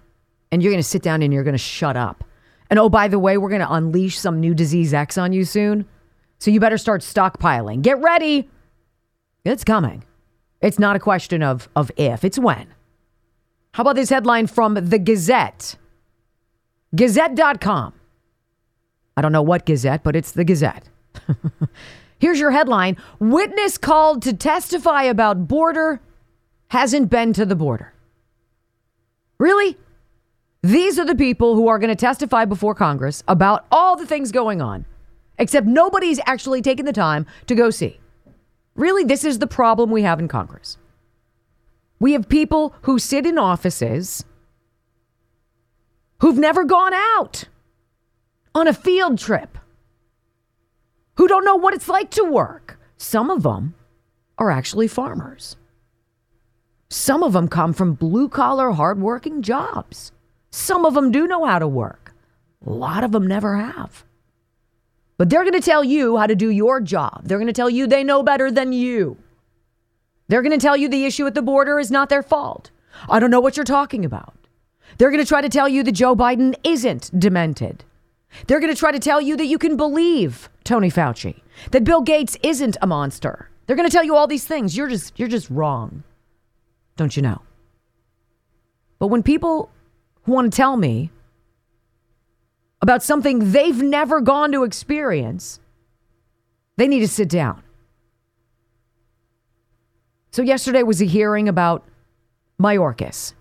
and 0.50 0.62
you're 0.62 0.72
going 0.72 0.82
to 0.82 0.88
sit 0.88 1.02
down 1.02 1.22
and 1.22 1.32
you're 1.32 1.44
going 1.44 1.54
to 1.54 1.58
shut 1.58 1.96
up. 1.96 2.24
And 2.70 2.78
oh, 2.78 2.88
by 2.88 3.08
the 3.08 3.18
way, 3.18 3.38
we're 3.38 3.48
going 3.48 3.60
to 3.60 3.72
unleash 3.72 4.18
some 4.18 4.40
new 4.40 4.54
disease 4.54 4.92
X 4.92 5.16
on 5.16 5.32
you 5.32 5.44
soon. 5.44 5.86
So 6.38 6.50
you 6.50 6.60
better 6.60 6.78
start 6.78 7.00
stockpiling. 7.00 7.82
Get 7.82 8.00
ready. 8.00 8.48
It's 9.44 9.64
coming. 9.64 10.04
It's 10.60 10.78
not 10.78 10.96
a 10.96 11.00
question 11.00 11.42
of, 11.42 11.68
of 11.74 11.90
if, 11.96 12.24
it's 12.24 12.38
when. 12.38 12.66
How 13.72 13.82
about 13.82 13.96
this 13.96 14.10
headline 14.10 14.46
from 14.46 14.74
the 14.74 14.98
Gazette? 14.98 15.76
Gazette.com. 16.94 17.94
I 19.16 19.22
don't 19.22 19.32
know 19.32 19.42
what 19.42 19.66
Gazette, 19.66 20.02
but 20.02 20.16
it's 20.16 20.32
the 20.32 20.44
Gazette. 20.44 20.88
Here's 22.18 22.40
your 22.40 22.50
headline 22.50 22.96
Witness 23.18 23.78
called 23.78 24.22
to 24.22 24.32
testify 24.32 25.04
about 25.04 25.48
border 25.48 26.00
hasn't 26.68 27.10
been 27.10 27.32
to 27.32 27.46
the 27.46 27.56
border. 27.56 27.94
Really? 29.38 29.76
These 30.62 30.98
are 30.98 31.04
the 31.04 31.14
people 31.14 31.54
who 31.54 31.68
are 31.68 31.78
going 31.78 31.88
to 31.88 31.94
testify 31.94 32.44
before 32.44 32.74
Congress 32.74 33.22
about 33.28 33.64
all 33.70 33.96
the 33.96 34.06
things 34.06 34.32
going 34.32 34.60
on, 34.60 34.86
except 35.38 35.66
nobody's 35.66 36.18
actually 36.26 36.62
taken 36.62 36.84
the 36.84 36.92
time 36.92 37.26
to 37.46 37.54
go 37.54 37.70
see. 37.70 38.00
Really, 38.74 39.04
this 39.04 39.24
is 39.24 39.38
the 39.38 39.46
problem 39.46 39.90
we 39.90 40.02
have 40.02 40.18
in 40.18 40.26
Congress. 40.26 40.78
We 42.00 42.12
have 42.12 42.28
people 42.28 42.74
who 42.82 42.98
sit 42.98 43.24
in 43.24 43.38
offices 43.38 44.24
who've 46.20 46.38
never 46.38 46.64
gone 46.64 46.94
out 46.94 47.44
on 48.54 48.66
a 48.66 48.72
field 48.72 49.18
trip, 49.18 49.58
who 51.14 51.28
don't 51.28 51.44
know 51.44 51.56
what 51.56 51.74
it's 51.74 51.88
like 51.88 52.10
to 52.10 52.24
work. 52.24 52.80
Some 52.96 53.30
of 53.30 53.44
them 53.44 53.74
are 54.38 54.50
actually 54.50 54.88
farmers. 54.88 55.56
Some 56.88 57.22
of 57.22 57.32
them 57.32 57.46
come 57.46 57.72
from 57.72 57.94
blue 57.94 58.28
collar, 58.28 58.72
hardworking 58.72 59.42
jobs. 59.42 60.10
Some 60.50 60.84
of 60.84 60.94
them 60.94 61.10
do 61.10 61.26
know 61.26 61.44
how 61.44 61.58
to 61.58 61.68
work. 61.68 62.14
A 62.66 62.70
lot 62.70 63.04
of 63.04 63.12
them 63.12 63.26
never 63.26 63.56
have. 63.56 64.04
But 65.16 65.30
they're 65.30 65.42
going 65.42 65.52
to 65.52 65.60
tell 65.60 65.82
you 65.82 66.16
how 66.16 66.26
to 66.26 66.36
do 66.36 66.50
your 66.50 66.80
job. 66.80 67.22
They're 67.24 67.38
going 67.38 67.48
to 67.48 67.52
tell 67.52 67.70
you 67.70 67.86
they 67.86 68.04
know 68.04 68.22
better 68.22 68.50
than 68.50 68.72
you. 68.72 69.16
They're 70.28 70.42
going 70.42 70.58
to 70.58 70.64
tell 70.64 70.76
you 70.76 70.88
the 70.88 71.04
issue 71.04 71.26
at 71.26 71.34
the 71.34 71.42
border 71.42 71.78
is 71.78 71.90
not 71.90 72.08
their 72.08 72.22
fault. 72.22 72.70
I 73.08 73.18
don't 73.18 73.30
know 73.30 73.40
what 73.40 73.56
you're 73.56 73.64
talking 73.64 74.04
about. 74.04 74.34
They're 74.96 75.10
going 75.10 75.22
to 75.22 75.28
try 75.28 75.40
to 75.40 75.48
tell 75.48 75.68
you 75.68 75.82
that 75.82 75.92
Joe 75.92 76.14
Biden 76.14 76.54
isn't 76.64 77.18
demented. 77.18 77.84
They're 78.46 78.60
going 78.60 78.72
to 78.72 78.78
try 78.78 78.92
to 78.92 78.98
tell 78.98 79.20
you 79.20 79.36
that 79.36 79.46
you 79.46 79.58
can 79.58 79.76
believe 79.76 80.48
Tony 80.64 80.90
Fauci, 80.90 81.40
that 81.70 81.84
Bill 81.84 82.02
Gates 82.02 82.36
isn't 82.42 82.76
a 82.82 82.86
monster. 82.86 83.50
They're 83.66 83.76
going 83.76 83.88
to 83.88 83.92
tell 83.92 84.04
you 84.04 84.16
all 84.16 84.26
these 84.26 84.44
things. 84.44 84.76
You're 84.76 84.88
just 84.88 85.18
you're 85.18 85.28
just 85.28 85.50
wrong. 85.50 86.02
Don't 86.96 87.16
you 87.16 87.22
know? 87.22 87.42
But 88.98 89.08
when 89.08 89.22
people 89.22 89.70
want 90.28 90.52
to 90.52 90.56
tell 90.56 90.76
me 90.76 91.10
about 92.80 93.02
something 93.02 93.52
they've 93.52 93.82
never 93.82 94.20
gone 94.20 94.52
to 94.52 94.64
experience, 94.64 95.60
they 96.76 96.86
need 96.86 97.00
to 97.00 97.08
sit 97.08 97.28
down. 97.28 97.62
So, 100.30 100.42
yesterday 100.42 100.82
was 100.82 101.02
a 101.02 101.04
hearing 101.04 101.48
about 101.48 101.84
Mayorkas. 102.60 103.32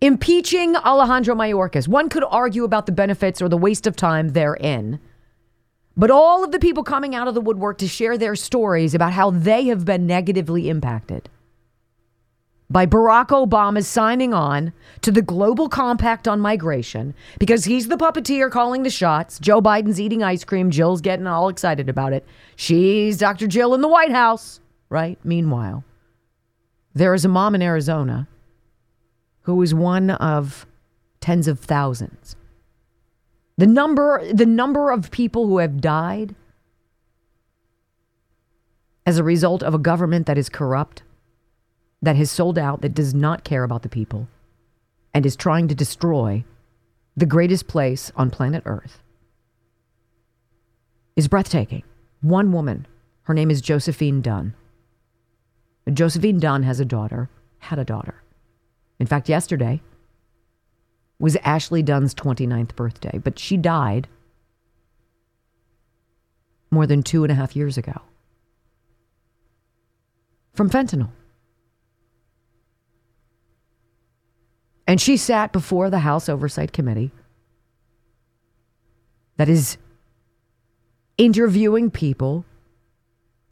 Impeaching 0.00 0.74
Alejandro 0.76 1.34
Mayorkas. 1.34 1.86
One 1.86 2.08
could 2.08 2.24
argue 2.24 2.64
about 2.64 2.86
the 2.86 2.92
benefits 2.92 3.42
or 3.42 3.48
the 3.48 3.56
waste 3.56 3.86
of 3.86 3.94
time 3.94 4.30
therein. 4.30 4.98
But 5.96 6.10
all 6.10 6.42
of 6.42 6.52
the 6.52 6.58
people 6.58 6.82
coming 6.82 7.14
out 7.14 7.28
of 7.28 7.34
the 7.34 7.40
woodwork 7.40 7.78
to 7.78 7.88
share 7.88 8.16
their 8.16 8.34
stories 8.34 8.94
about 8.94 9.12
how 9.12 9.30
they 9.30 9.66
have 9.66 9.84
been 9.84 10.06
negatively 10.06 10.68
impacted 10.70 11.28
by 12.72 12.86
Barack 12.86 13.28
Obama 13.28 13.84
signing 13.84 14.32
on 14.32 14.72
to 15.02 15.12
the 15.12 15.20
Global 15.20 15.68
Compact 15.68 16.26
on 16.26 16.40
Migration 16.40 17.14
because 17.38 17.66
he's 17.66 17.88
the 17.88 17.98
puppeteer 17.98 18.50
calling 18.50 18.82
the 18.82 18.90
shots. 18.90 19.38
Joe 19.38 19.60
Biden's 19.60 20.00
eating 20.00 20.22
ice 20.22 20.42
cream. 20.42 20.70
Jill's 20.70 21.02
getting 21.02 21.26
all 21.26 21.50
excited 21.50 21.90
about 21.90 22.14
it. 22.14 22.24
She's 22.56 23.18
Dr. 23.18 23.46
Jill 23.46 23.74
in 23.74 23.82
the 23.82 23.88
White 23.88 24.10
House, 24.10 24.60
right? 24.88 25.18
Meanwhile, 25.22 25.84
there 26.94 27.12
is 27.12 27.26
a 27.26 27.28
mom 27.28 27.54
in 27.54 27.60
Arizona 27.60 28.26
who 29.42 29.60
is 29.60 29.74
one 29.74 30.10
of 30.10 30.66
tens 31.20 31.46
of 31.46 31.60
thousands. 31.60 32.36
The 33.58 33.66
number, 33.66 34.22
the 34.32 34.46
number 34.46 34.90
of 34.90 35.10
people 35.10 35.46
who 35.46 35.58
have 35.58 35.80
died 35.80 36.34
as 39.04 39.18
a 39.18 39.24
result 39.24 39.62
of 39.62 39.74
a 39.74 39.78
government 39.78 40.26
that 40.26 40.38
is 40.38 40.48
corrupt 40.48 41.02
that 42.02 42.16
has 42.16 42.30
sold 42.30 42.58
out, 42.58 42.82
that 42.82 42.94
does 42.94 43.14
not 43.14 43.44
care 43.44 43.64
about 43.64 43.82
the 43.82 43.88
people, 43.88 44.28
and 45.14 45.24
is 45.24 45.36
trying 45.36 45.68
to 45.68 45.74
destroy 45.74 46.44
the 47.16 47.26
greatest 47.26 47.68
place 47.68 48.10
on 48.16 48.30
planet 48.30 48.62
Earth 48.66 48.98
is 51.16 51.28
breathtaking. 51.28 51.82
One 52.20 52.52
woman, 52.52 52.86
her 53.22 53.34
name 53.34 53.50
is 53.50 53.60
Josephine 53.60 54.20
Dunn. 54.20 54.54
Josephine 55.92 56.38
Dunn 56.38 56.62
has 56.62 56.80
a 56.80 56.84
daughter, 56.84 57.28
had 57.58 57.78
a 57.78 57.84
daughter. 57.84 58.22
In 58.98 59.06
fact, 59.06 59.28
yesterday 59.28 59.82
was 61.18 61.36
Ashley 61.44 61.82
Dunn's 61.82 62.14
29th 62.14 62.74
birthday, 62.74 63.18
but 63.22 63.38
she 63.38 63.56
died 63.56 64.08
more 66.70 66.86
than 66.86 67.02
two 67.02 67.22
and 67.22 67.30
a 67.30 67.34
half 67.34 67.54
years 67.54 67.76
ago 67.76 68.00
from 70.54 70.70
fentanyl. 70.70 71.10
And 74.92 75.00
she 75.00 75.16
sat 75.16 75.52
before 75.52 75.88
the 75.88 76.00
House 76.00 76.28
Oversight 76.28 76.74
Committee 76.74 77.12
that 79.38 79.48
is 79.48 79.78
interviewing 81.16 81.90
people 81.90 82.44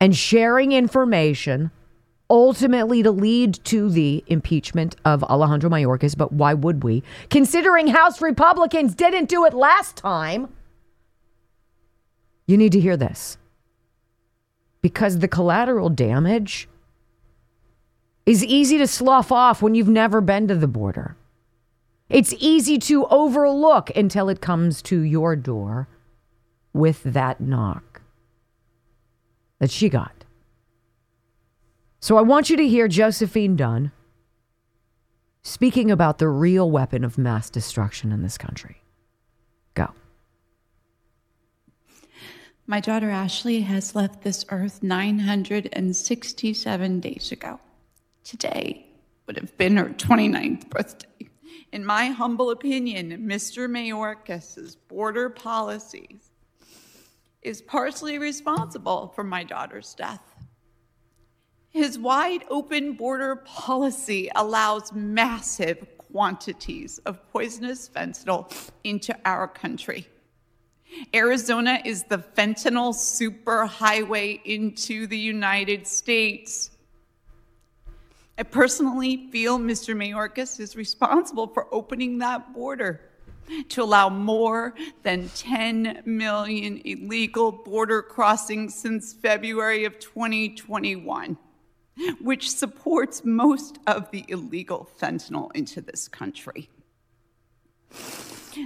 and 0.03 0.15
sharing 0.15 0.73
information 0.73 1.71
ultimately 2.29 3.03
to 3.03 3.11
lead 3.11 3.55
to 3.65 3.89
the 3.89 4.23
impeachment 4.27 4.97
of 5.07 5.25
Alejandro 5.25 5.71
Mayorkas. 5.71 6.15
But 6.15 6.31
why 6.31 6.53
would 6.53 6.85
we? 6.85 7.03
Considering 7.31 7.87
House 7.87 8.21
Republicans 8.21 8.95
didn't 8.95 9.31
do 9.31 9.47
it 9.47 9.55
last 9.55 9.97
time. 9.97 10.53
You 12.47 12.59
need 12.59 12.73
to 12.73 12.81
hear 12.81 12.99
this 12.99 13.39
because 14.83 15.21
the 15.21 15.29
collateral 15.29 15.89
damage 15.89 16.69
is 18.27 18.45
easy 18.45 18.77
to 18.77 18.87
slough 18.87 19.33
off 19.33 19.63
when 19.63 19.75
you've 19.75 19.89
never 19.89 20.21
been 20.21 20.47
to 20.47 20.55
the 20.55 20.69
border. 20.69 21.17
It's 22.11 22.35
easy 22.39 22.77
to 22.79 23.07
overlook 23.07 23.97
until 23.97 24.29
it 24.29 24.41
comes 24.41 24.83
to 24.83 25.01
your 25.01 25.37
door 25.37 25.89
with 26.73 27.03
that 27.05 27.41
knock 27.41 28.03
that 29.61 29.71
she 29.71 29.89
got. 29.89 30.25
So 32.01 32.17
I 32.17 32.23
want 32.23 32.51
you 32.51 32.57
to 32.57 32.67
hear 32.67 32.89
Josephine 32.89 33.55
Dunn 33.55 33.93
speaking 35.43 35.89
about 35.91 36.19
the 36.19 36.29
real 36.29 36.71
weapon 36.71 37.05
of 37.05 37.17
mass 37.17 37.49
destruction 37.49 38.11
in 38.11 38.23
this 38.23 38.37
country. 38.37 38.83
Go. 39.75 39.91
My 42.67 42.81
daughter 42.81 43.11
Ashley 43.11 43.61
has 43.61 43.95
left 43.95 44.23
this 44.23 44.45
earth 44.49 44.83
967 44.83 47.01
days 47.01 47.31
ago. 47.31 47.61
Today 48.25 48.87
would 49.27 49.37
have 49.37 49.57
been 49.57 49.77
her 49.77 49.91
29th 49.91 50.69
birthday. 50.71 51.30
In 51.73 51.85
my 51.85 52.07
humble 52.07 52.51
opinion, 52.51 53.11
Mr. 53.27 53.71
Mayorkas's 53.71 54.75
border 54.75 55.31
policies 55.31 56.31
is 57.43 57.63
partially 57.63 58.19
responsible 58.19 59.13
for 59.15 59.23
my 59.23 59.45
daughter's 59.45 59.95
death. 59.95 60.35
His 61.69 61.97
wide 61.97 62.45
open 62.51 62.95
border 62.95 63.37
policy 63.37 64.29
allows 64.35 64.93
massive 64.93 65.87
quantities 65.97 66.99
of 67.07 67.27
poisonous 67.31 67.89
fentanyl 67.89 68.53
into 68.83 69.17
our 69.25 69.47
country. 69.47 70.09
Arizona 71.15 71.81
is 71.85 72.03
the 72.05 72.19
fentanyl 72.19 72.93
superhighway 72.93 74.41
into 74.45 75.07
the 75.07 75.19
United 75.19 75.87
States. 75.87 76.73
I 78.41 78.43
personally 78.43 79.29
feel 79.31 79.59
Mr. 79.59 79.95
Mayorkas 79.95 80.61
is 80.61 80.75
responsible 80.75 81.49
for 81.49 81.67
opening 81.75 82.17
that 82.21 82.55
border 82.55 83.03
to 83.69 83.83
allow 83.83 84.09
more 84.09 84.75
than 85.03 85.29
10 85.37 86.05
million 86.07 86.81
illegal 86.87 87.53
border 87.53 88.01
crossings 88.01 88.75
since 88.75 89.13
February 89.13 89.85
of 89.85 89.99
2021, 89.99 91.37
which 92.23 92.51
supports 92.51 93.27
most 93.27 93.79
of 93.87 94.11
the 94.11 94.25
illegal 94.29 94.89
fentanyl 94.99 95.55
into 95.55 95.83
this 95.83 96.09
country. 96.09 96.71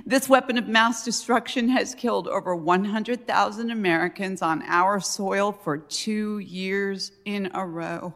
This 0.06 0.28
weapon 0.28 0.56
of 0.56 0.68
mass 0.68 1.04
destruction 1.04 1.68
has 1.70 1.96
killed 1.96 2.28
over 2.28 2.54
100,000 2.54 3.70
Americans 3.72 4.40
on 4.40 4.62
our 4.68 5.00
soil 5.00 5.50
for 5.50 5.78
two 5.78 6.38
years 6.38 7.10
in 7.24 7.50
a 7.54 7.66
row. 7.66 8.14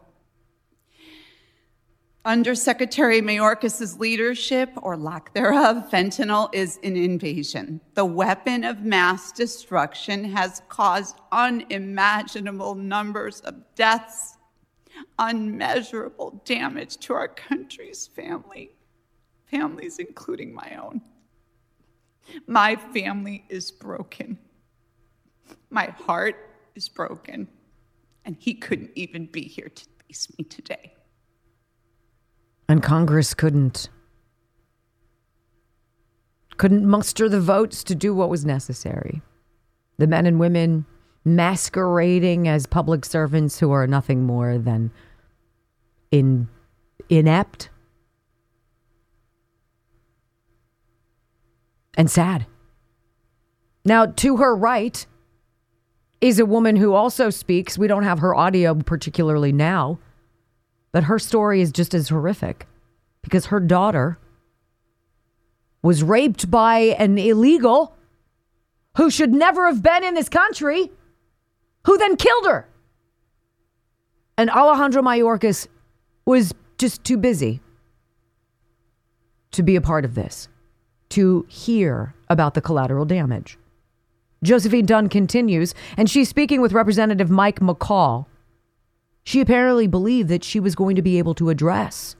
Under 2.25 2.53
Secretary 2.53 3.21
Mayorkas' 3.21 3.97
leadership, 3.97 4.71
or 4.81 4.97
lack 4.97 5.33
thereof, 5.33 5.89
fentanyl 5.89 6.53
is 6.53 6.77
an 6.83 6.97
invasion. 6.97 7.79
The 7.93 8.03
weapon 8.03 8.65
of 8.65 8.81
mass 8.81 9.31
destruction 9.31 10.25
has 10.25 10.61
caused 10.67 11.17
unimaginable 11.31 12.75
numbers 12.75 13.39
of 13.41 13.55
deaths, 13.73 14.37
unmeasurable 15.17 16.41
damage 16.43 16.97
to 16.97 17.13
our 17.13 17.29
country's 17.29 18.07
family, 18.07 18.71
families, 19.45 19.97
including 19.97 20.53
my 20.53 20.77
own. 20.81 21.01
My 22.47 22.75
family 22.75 23.45
is 23.47 23.71
broken. 23.71 24.37
My 25.69 25.85
heart 25.85 26.35
is 26.75 26.89
broken. 26.89 27.47
And 28.25 28.35
he 28.37 28.55
couldn't 28.55 28.91
even 28.95 29.25
be 29.25 29.43
here 29.43 29.69
to 29.69 29.85
face 30.05 30.27
me 30.37 30.43
today. 30.43 30.93
And 32.69 32.83
Congress 32.83 33.33
couldn't 33.33 33.89
couldn't 36.57 36.85
muster 36.85 37.27
the 37.27 37.41
votes 37.41 37.83
to 37.85 37.95
do 37.95 38.13
what 38.13 38.29
was 38.29 38.45
necessary. 38.45 39.21
The 39.97 40.07
men 40.07 40.25
and 40.25 40.39
women 40.39 40.85
masquerading 41.25 42.47
as 42.47 42.65
public 42.65 43.05
servants 43.05 43.59
who 43.59 43.71
are 43.71 43.87
nothing 43.87 44.23
more 44.23 44.57
than 44.57 44.91
in 46.11 46.47
inept 47.09 47.69
and 51.95 52.11
sad. 52.11 52.45
Now, 53.83 54.05
to 54.05 54.37
her 54.37 54.55
right 54.55 55.07
is 56.21 56.39
a 56.39 56.45
woman 56.45 56.75
who 56.75 56.93
also 56.93 57.29
speaks. 57.29 57.77
We 57.77 57.87
don't 57.87 58.03
have 58.03 58.19
her 58.19 58.35
audio 58.35 58.75
particularly 58.75 59.53
now, 59.53 59.97
but 60.91 61.03
her 61.05 61.19
story 61.19 61.61
is 61.61 61.71
just 61.71 61.93
as 61.93 62.09
horrific 62.09 62.67
because 63.21 63.47
her 63.47 63.59
daughter 63.59 64.17
was 65.81 66.03
raped 66.03 66.49
by 66.49 66.79
an 66.97 67.17
illegal 67.17 67.95
who 68.97 69.09
should 69.09 69.33
never 69.33 69.67
have 69.67 69.81
been 69.81 70.03
in 70.03 70.13
this 70.13 70.29
country, 70.29 70.91
who 71.85 71.97
then 71.97 72.15
killed 72.15 72.45
her. 72.45 72.67
And 74.37 74.49
Alejandro 74.49 75.01
Mayorkas 75.01 75.67
was 76.25 76.53
just 76.77 77.03
too 77.03 77.17
busy 77.17 77.61
to 79.51 79.63
be 79.63 79.75
a 79.75 79.81
part 79.81 80.05
of 80.05 80.15
this 80.15 80.47
to 81.09 81.45
hear 81.49 82.13
about 82.29 82.53
the 82.53 82.61
collateral 82.61 83.05
damage. 83.05 83.57
Josephine 84.43 84.85
Dunn 84.85 85.09
continues, 85.09 85.75
and 85.97 86.09
she's 86.09 86.29
speaking 86.29 86.61
with 86.61 86.71
Representative 86.71 87.29
Mike 87.29 87.59
McCaul. 87.59 88.25
She 89.23 89.41
apparently 89.41 89.87
believed 89.87 90.29
that 90.29 90.43
she 90.43 90.59
was 90.59 90.75
going 90.75 90.95
to 90.95 91.01
be 91.01 91.17
able 91.17 91.35
to 91.35 91.49
address 91.49 92.15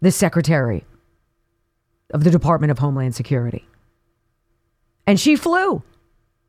the 0.00 0.10
Secretary 0.10 0.84
of 2.10 2.24
the 2.24 2.30
Department 2.30 2.70
of 2.70 2.78
Homeland 2.78 3.14
Security. 3.14 3.66
And 5.06 5.18
she 5.18 5.36
flew 5.36 5.82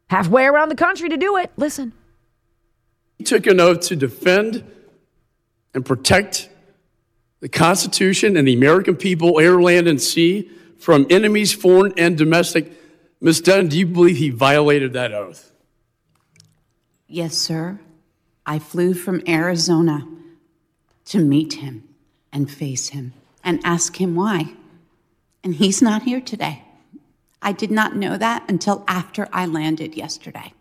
halfway 0.09 0.45
around 0.45 0.69
the 0.69 0.75
country 0.75 1.09
to 1.09 1.17
do 1.17 1.37
it. 1.37 1.51
Listen. 1.57 1.93
He 3.17 3.23
took 3.23 3.45
an 3.45 3.59
oath 3.59 3.81
to 3.81 3.95
defend 3.95 4.63
and 5.73 5.85
protect 5.85 6.49
the 7.39 7.49
Constitution 7.49 8.37
and 8.37 8.47
the 8.47 8.53
American 8.53 8.95
people, 8.95 9.39
air, 9.39 9.61
land, 9.61 9.87
and 9.87 10.01
sea 10.01 10.49
from 10.77 11.05
enemies, 11.09 11.53
foreign 11.53 11.93
and 11.97 12.17
domestic. 12.17 12.71
Ms. 13.19 13.41
Dunn, 13.41 13.67
do 13.67 13.77
you 13.77 13.85
believe 13.85 14.17
he 14.17 14.29
violated 14.29 14.93
that 14.93 15.13
oath? 15.13 15.51
Yes, 17.07 17.35
sir. 17.35 17.79
I 18.45 18.59
flew 18.59 18.93
from 18.93 19.21
Arizona 19.27 20.07
to 21.05 21.19
meet 21.19 21.53
him 21.53 21.87
and 22.33 22.49
face 22.49 22.89
him 22.89 23.13
and 23.43 23.59
ask 23.63 23.99
him 23.99 24.15
why. 24.15 24.53
And 25.43 25.55
he's 25.55 25.81
not 25.81 26.03
here 26.03 26.21
today. 26.21 26.63
I 27.41 27.51
did 27.51 27.71
not 27.71 27.95
know 27.95 28.17
that 28.17 28.47
until 28.49 28.83
after 28.87 29.27
I 29.33 29.45
landed 29.47 29.95
yesterday. 29.95 30.53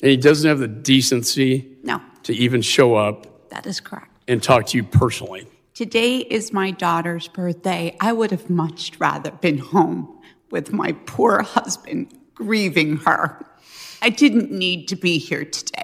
And 0.00 0.10
he 0.10 0.16
doesn't 0.16 0.48
have 0.48 0.58
the 0.60 0.68
decency 0.68 1.76
No, 1.82 2.00
to 2.24 2.32
even 2.34 2.62
show 2.62 2.94
up 2.94 3.48
that 3.50 3.66
is 3.66 3.80
correct. 3.80 4.10
and 4.28 4.42
talk 4.42 4.66
to 4.66 4.76
you 4.78 4.84
personally. 4.84 5.46
Today 5.74 6.18
is 6.18 6.52
my 6.52 6.70
daughter's 6.70 7.28
birthday. 7.28 7.96
I 8.00 8.12
would 8.12 8.30
have 8.30 8.48
much 8.50 8.92
rather 8.98 9.30
been 9.30 9.58
home 9.58 10.20
with 10.50 10.72
my 10.72 10.92
poor 11.06 11.42
husband 11.42 12.12
grieving 12.34 12.98
her. 12.98 13.44
I 14.00 14.10
didn't 14.10 14.50
need 14.52 14.88
to 14.88 14.96
be 14.96 15.18
here 15.18 15.44
today. 15.44 15.81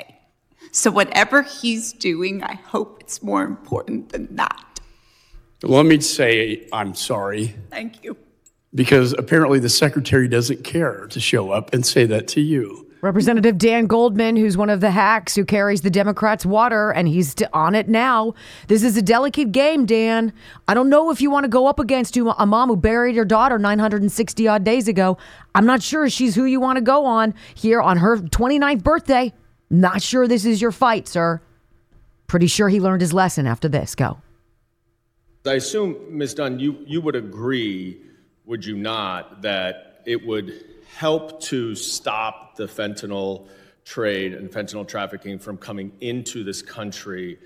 So, 0.71 0.91
whatever 0.91 1.43
he's 1.43 1.93
doing, 1.93 2.43
I 2.43 2.55
hope 2.55 2.99
it's 3.01 3.23
more 3.23 3.43
important 3.43 4.11
than 4.11 4.37
that. 4.37 4.81
Let 5.63 5.87
me 5.87 6.01
say 6.01 6.69
I'm 6.73 6.95
sorry 6.95 7.55
Thank 7.71 8.05
you. 8.05 8.17
because 8.75 9.13
apparently 9.15 9.59
the 9.59 9.69
secretary 9.69 10.29
doesn't 10.29 10.63
care 10.63 11.09
to 11.09 11.19
show 11.19 11.51
up 11.51 11.75
and 11.75 11.85
say 11.85 12.07
that 12.07 12.29
to 12.29 12.41
you. 12.41 12.89
Representative 13.01 13.59
Dan 13.59 13.87
Goldman, 13.87 14.35
who's 14.37 14.57
one 14.57 14.71
of 14.71 14.81
the 14.81 14.91
hacks 14.91 15.37
who 15.37 15.45
carries 15.45 15.83
the 15.83 15.91
Democrats' 15.91 16.45
water, 16.45 16.91
and 16.91 17.07
he's 17.07 17.35
on 17.53 17.77
it 17.77 17.89
now. 17.89 18.35
This 18.67 18.83
is 18.83 18.97
a 18.97 19.03
delicate 19.03 19.53
game, 19.53 19.87
Dan. 19.87 20.33
I 20.67 20.75
don't 20.75 20.89
know 20.89 21.11
if 21.11 21.21
you 21.21 21.31
want 21.31 21.45
to 21.45 21.49
go 21.49 21.69
up 21.69 21.79
against 21.79 22.17
a 22.17 22.47
mom 22.47 22.69
who 22.69 22.77
buried 22.77 23.15
her 23.15 23.25
daughter 23.25 23.57
960 23.57 24.49
odd 24.49 24.65
days 24.65 24.89
ago. 24.89 25.17
I'm 25.55 25.65
not 25.65 25.81
sure 25.81 26.11
she's 26.11 26.35
who 26.35 26.45
you 26.45 26.59
want 26.61 26.77
to 26.77 26.83
go 26.83 27.05
on 27.05 27.35
here 27.55 27.81
on 27.81 27.99
her 27.99 28.17
29th 28.17 28.83
birthday. 28.83 29.33
Not 29.71 30.03
sure 30.03 30.27
this 30.27 30.45
is 30.45 30.61
your 30.61 30.73
fight, 30.73 31.07
sir. 31.09 31.41
Pretty 32.27 32.47
sure 32.47 32.69
he 32.69 32.81
learned 32.81 33.01
his 33.01 33.13
lesson 33.13 33.47
after 33.47 33.69
this. 33.69 33.95
Go. 33.95 34.19
I 35.47 35.55
assume, 35.55 35.97
Ms. 36.11 36.35
Dunn, 36.35 36.59
you, 36.59 36.79
you 36.87 37.01
would 37.01 37.17
agree, 37.17 38.03
would 38.45 38.65
you 38.65 38.77
not, 38.77 39.43
that 39.43 40.03
it 40.05 40.27
would 40.27 40.65
help 40.95 41.41
to 41.43 41.75
stop 41.75 42.57
the 42.57 42.67
fentanyl 42.67 43.49
trade 43.85 44.35
and 44.35 44.51
fentanyl 44.51 44.87
trafficking 44.87 45.39
from 45.39 45.57
coming 45.57 45.93
into 46.01 46.45
this 46.45 46.61
country 46.61 47.39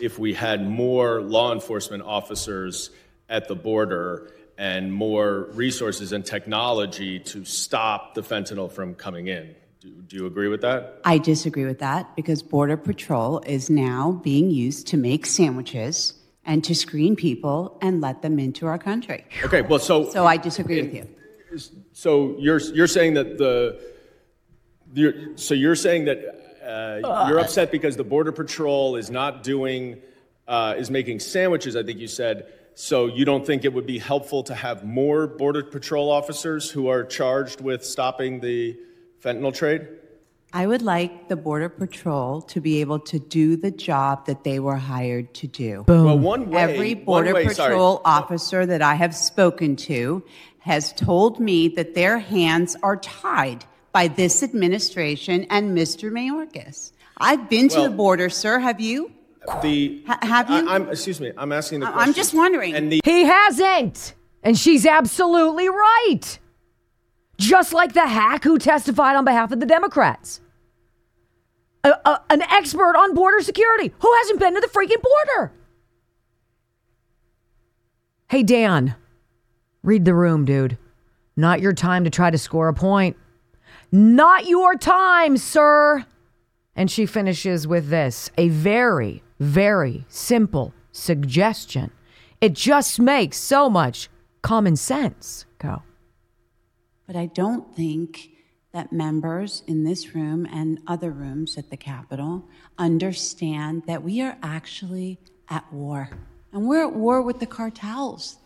if 0.00 0.18
we 0.18 0.34
had 0.34 0.66
more 0.66 1.22
law 1.22 1.52
enforcement 1.52 2.02
officers 2.02 2.90
at 3.28 3.48
the 3.48 3.54
border 3.54 4.32
and 4.58 4.92
more 4.92 5.48
resources 5.52 6.12
and 6.12 6.24
technology 6.24 7.18
to 7.18 7.44
stop 7.44 8.14
the 8.14 8.22
fentanyl 8.22 8.70
from 8.70 8.94
coming 8.94 9.28
in. 9.28 9.54
Do, 9.86 9.92
do 10.08 10.16
you 10.16 10.26
agree 10.26 10.48
with 10.48 10.62
that? 10.62 11.00
I 11.04 11.18
disagree 11.18 11.64
with 11.64 11.78
that 11.78 12.16
because 12.16 12.42
Border 12.42 12.76
Patrol 12.76 13.38
is 13.46 13.70
now 13.70 14.20
being 14.24 14.50
used 14.50 14.88
to 14.88 14.96
make 14.96 15.24
sandwiches 15.26 16.14
and 16.44 16.64
to 16.64 16.74
screen 16.74 17.14
people 17.14 17.78
and 17.80 18.00
let 18.00 18.20
them 18.20 18.40
into 18.40 18.66
our 18.66 18.78
country. 18.78 19.24
Okay, 19.44 19.62
well, 19.62 19.78
so 19.78 20.10
So 20.10 20.26
I 20.26 20.38
disagree 20.38 20.82
with 20.82 20.92
you. 20.92 21.08
So 21.92 22.34
you're 22.38 22.58
you're 22.58 22.88
saying 22.88 23.14
that 23.14 23.38
the 23.38 23.80
you're, 24.92 25.36
so 25.36 25.54
you're 25.54 25.76
saying 25.76 26.06
that 26.06 26.18
uh, 26.64 27.28
you're 27.28 27.38
upset 27.38 27.70
because 27.70 27.96
the 27.96 28.04
border 28.04 28.32
patrol 28.32 28.96
is 28.96 29.08
not 29.08 29.44
doing 29.44 30.00
uh, 30.48 30.74
is 30.76 30.90
making 30.90 31.20
sandwiches. 31.20 31.76
I 31.76 31.84
think 31.84 32.00
you 32.00 32.08
said. 32.08 32.52
So 32.74 33.06
you 33.06 33.24
don't 33.24 33.46
think 33.46 33.64
it 33.64 33.72
would 33.72 33.86
be 33.86 33.98
helpful 33.98 34.42
to 34.44 34.54
have 34.54 34.84
more 34.84 35.26
border 35.28 35.62
patrol 35.62 36.10
officers 36.10 36.70
who 36.70 36.88
are 36.88 37.04
charged 37.04 37.60
with 37.60 37.84
stopping 37.84 38.40
the 38.40 38.76
fentanyl 39.22 39.54
trade? 39.54 39.86
I 40.52 40.66
would 40.66 40.82
like 40.82 41.28
the 41.28 41.36
Border 41.36 41.68
Patrol 41.68 42.40
to 42.42 42.60
be 42.60 42.80
able 42.80 42.98
to 43.00 43.18
do 43.18 43.56
the 43.56 43.70
job 43.70 44.26
that 44.26 44.44
they 44.44 44.58
were 44.58 44.76
hired 44.76 45.34
to 45.34 45.46
do. 45.46 45.82
Boom. 45.86 46.04
Well, 46.06 46.18
one 46.18 46.50
way. 46.50 46.62
Every 46.62 46.94
one 46.94 47.04
Border 47.04 47.34
way, 47.34 47.48
sorry. 47.48 47.72
Patrol 47.74 48.00
officer 48.04 48.64
that 48.64 48.80
I 48.80 48.94
have 48.94 49.14
spoken 49.14 49.76
to 49.76 50.22
has 50.60 50.92
told 50.94 51.40
me 51.40 51.68
that 51.68 51.94
their 51.94 52.18
hands 52.18 52.76
are 52.82 52.96
tied 52.96 53.64
by 53.92 54.08
this 54.08 54.42
administration 54.42 55.46
and 55.50 55.76
Mr. 55.76 56.10
Mayorkas. 56.10 56.92
I've 57.18 57.48
been 57.48 57.68
to 57.70 57.82
the 57.82 57.90
border, 57.90 58.28
sir. 58.30 58.58
Have 58.58 58.80
you? 58.80 59.12
The 59.62 60.02
Ha- 60.06 60.18
have 60.22 60.50
you? 60.50 60.68
I, 60.68 60.76
am 60.76 60.88
excuse 60.90 61.20
me. 61.20 61.32
I'm 61.36 61.52
asking 61.52 61.80
the 61.80 61.86
I- 61.86 61.92
question. 61.92 62.08
I'm 62.08 62.14
just 62.14 62.34
wondering. 62.34 62.74
And 62.74 62.90
the 62.90 63.00
He 63.04 63.24
hasn't. 63.24 64.14
And 64.42 64.58
she's 64.58 64.86
absolutely 64.86 65.68
right. 65.68 66.38
Just 67.38 67.72
like 67.72 67.92
the 67.92 68.06
hack 68.06 68.44
who 68.44 68.58
testified 68.58 69.16
on 69.16 69.24
behalf 69.24 69.52
of 69.52 69.60
the 69.60 69.66
Democrats. 69.66 70.40
A- 71.84 71.98
a- 72.04 72.22
an 72.30 72.42
expert 72.42 72.96
on 72.96 73.14
border 73.14 73.40
security 73.40 73.92
who 73.98 74.14
hasn't 74.18 74.40
been 74.40 74.54
to 74.54 74.60
the 74.60 74.68
freaking 74.68 75.02
border. 75.02 75.52
Hey, 78.28 78.42
Dan, 78.42 78.96
read 79.82 80.04
the 80.04 80.14
room, 80.14 80.44
dude. 80.44 80.78
Not 81.36 81.60
your 81.60 81.72
time 81.74 82.04
to 82.04 82.10
try 82.10 82.30
to 82.30 82.38
score 82.38 82.68
a 82.68 82.74
point. 82.74 83.16
Not 83.92 84.46
your 84.46 84.74
time, 84.74 85.36
sir. 85.36 86.04
And 86.74 86.90
she 86.90 87.06
finishes 87.06 87.66
with 87.66 87.88
this 87.88 88.30
a 88.36 88.48
very, 88.48 89.22
very 89.38 90.04
simple 90.08 90.74
suggestion. 90.92 91.90
It 92.40 92.54
just 92.54 92.98
makes 92.98 93.36
so 93.38 93.70
much 93.70 94.08
common 94.42 94.76
sense. 94.76 95.46
Go. 95.58 95.82
But 97.06 97.16
I 97.16 97.26
don't 97.26 97.74
think 97.74 98.30
that 98.72 98.92
members 98.92 99.62
in 99.66 99.84
this 99.84 100.14
room 100.14 100.46
and 100.46 100.80
other 100.86 101.10
rooms 101.10 101.56
at 101.56 101.70
the 101.70 101.76
Capitol 101.76 102.44
understand 102.78 103.84
that 103.86 104.02
we 104.02 104.20
are 104.20 104.36
actually 104.42 105.18
at 105.48 105.72
war. 105.72 106.10
And 106.52 106.66
we're 106.66 106.86
at 106.86 106.94
war 106.94 107.22
with 107.22 107.40
the 107.40 107.46
cartels. 107.46 108.36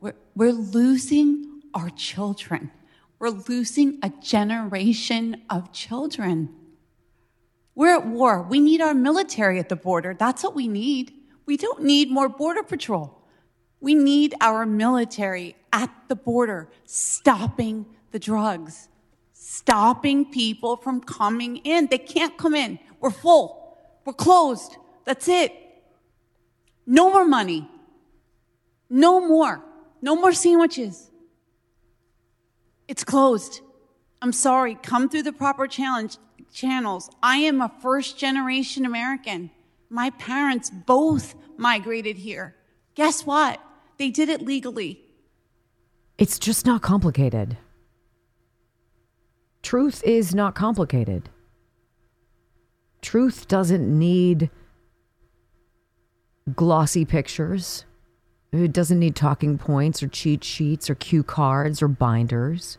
We're, 0.00 0.14
we're 0.34 0.52
losing 0.52 1.62
our 1.74 1.90
children. 1.90 2.70
We're 3.18 3.30
losing 3.30 3.98
a 4.02 4.10
generation 4.22 5.42
of 5.50 5.72
children. 5.72 6.54
We're 7.74 7.96
at 7.96 8.06
war. 8.06 8.42
We 8.42 8.60
need 8.60 8.80
our 8.80 8.94
military 8.94 9.58
at 9.58 9.68
the 9.68 9.76
border. 9.76 10.14
That's 10.18 10.42
what 10.42 10.54
we 10.54 10.68
need. 10.68 11.12
We 11.44 11.56
don't 11.56 11.82
need 11.82 12.10
more 12.10 12.28
Border 12.28 12.62
Patrol. 12.62 13.15
We 13.80 13.94
need 13.94 14.34
our 14.40 14.66
military 14.66 15.56
at 15.72 15.90
the 16.08 16.16
border, 16.16 16.68
stopping 16.84 17.86
the 18.10 18.18
drugs, 18.18 18.88
stopping 19.32 20.30
people 20.30 20.76
from 20.76 21.00
coming 21.00 21.58
in. 21.58 21.88
They 21.88 21.98
can't 21.98 22.36
come 22.38 22.54
in. 22.54 22.78
We're 23.00 23.10
full. 23.10 23.78
We're 24.04 24.14
closed. 24.14 24.76
That's 25.04 25.28
it. 25.28 25.52
No 26.86 27.10
more 27.10 27.26
money. 27.26 27.68
No 28.88 29.26
more. 29.26 29.62
No 30.00 30.16
more 30.16 30.32
sandwiches. 30.32 31.10
It's 32.88 33.04
closed. 33.04 33.60
I'm 34.22 34.32
sorry. 34.32 34.76
Come 34.76 35.08
through 35.08 35.24
the 35.24 35.32
proper 35.32 35.66
challenge 35.66 36.18
channels. 36.52 37.10
I 37.22 37.38
am 37.38 37.60
a 37.60 37.72
first 37.80 38.18
generation 38.18 38.86
American. 38.86 39.50
My 39.90 40.10
parents 40.10 40.70
both 40.70 41.34
migrated 41.56 42.16
here. 42.16 42.54
Guess 42.94 43.26
what? 43.26 43.60
They 43.98 44.10
did 44.10 44.28
it 44.28 44.42
legally. 44.42 45.00
It's 46.18 46.38
just 46.38 46.66
not 46.66 46.82
complicated. 46.82 47.56
Truth 49.62 50.02
is 50.04 50.34
not 50.34 50.54
complicated. 50.54 51.28
Truth 53.02 53.48
doesn't 53.48 53.86
need 53.98 54.50
glossy 56.54 57.04
pictures. 57.04 57.84
It 58.52 58.72
doesn't 58.72 58.98
need 58.98 59.16
talking 59.16 59.58
points 59.58 60.02
or 60.02 60.08
cheat 60.08 60.44
sheets 60.44 60.88
or 60.88 60.94
cue 60.94 61.22
cards 61.22 61.82
or 61.82 61.88
binders. 61.88 62.78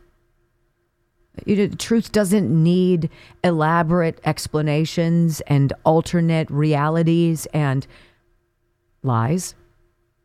It, 1.46 1.78
truth 1.78 2.12
doesn't 2.12 2.50
need 2.50 3.10
elaborate 3.44 4.20
explanations 4.24 5.42
and 5.42 5.72
alternate 5.84 6.50
realities 6.50 7.46
and 7.54 7.86
lies. 9.04 9.54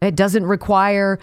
It 0.02 0.16
doesn't 0.16 0.44
require 0.44 1.20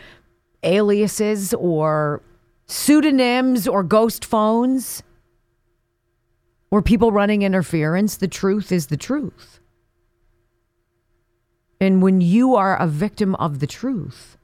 aliases 0.63 1.53
or 1.53 2.21
pseudonyms 2.65 3.67
or 3.67 3.83
ghost 3.83 4.23
phones 4.23 5.03
or 6.71 6.81
people 6.81 7.11
running 7.11 7.41
interference. 7.41 8.15
The 8.15 8.29
truth 8.29 8.71
is 8.71 8.87
the 8.87 8.95
truth. 8.95 9.59
And 11.81 12.01
when 12.01 12.21
you 12.21 12.55
are 12.55 12.77
a 12.77 12.87
victim 12.87 13.35
of 13.35 13.59
the 13.59 13.67
truth, 13.67 14.37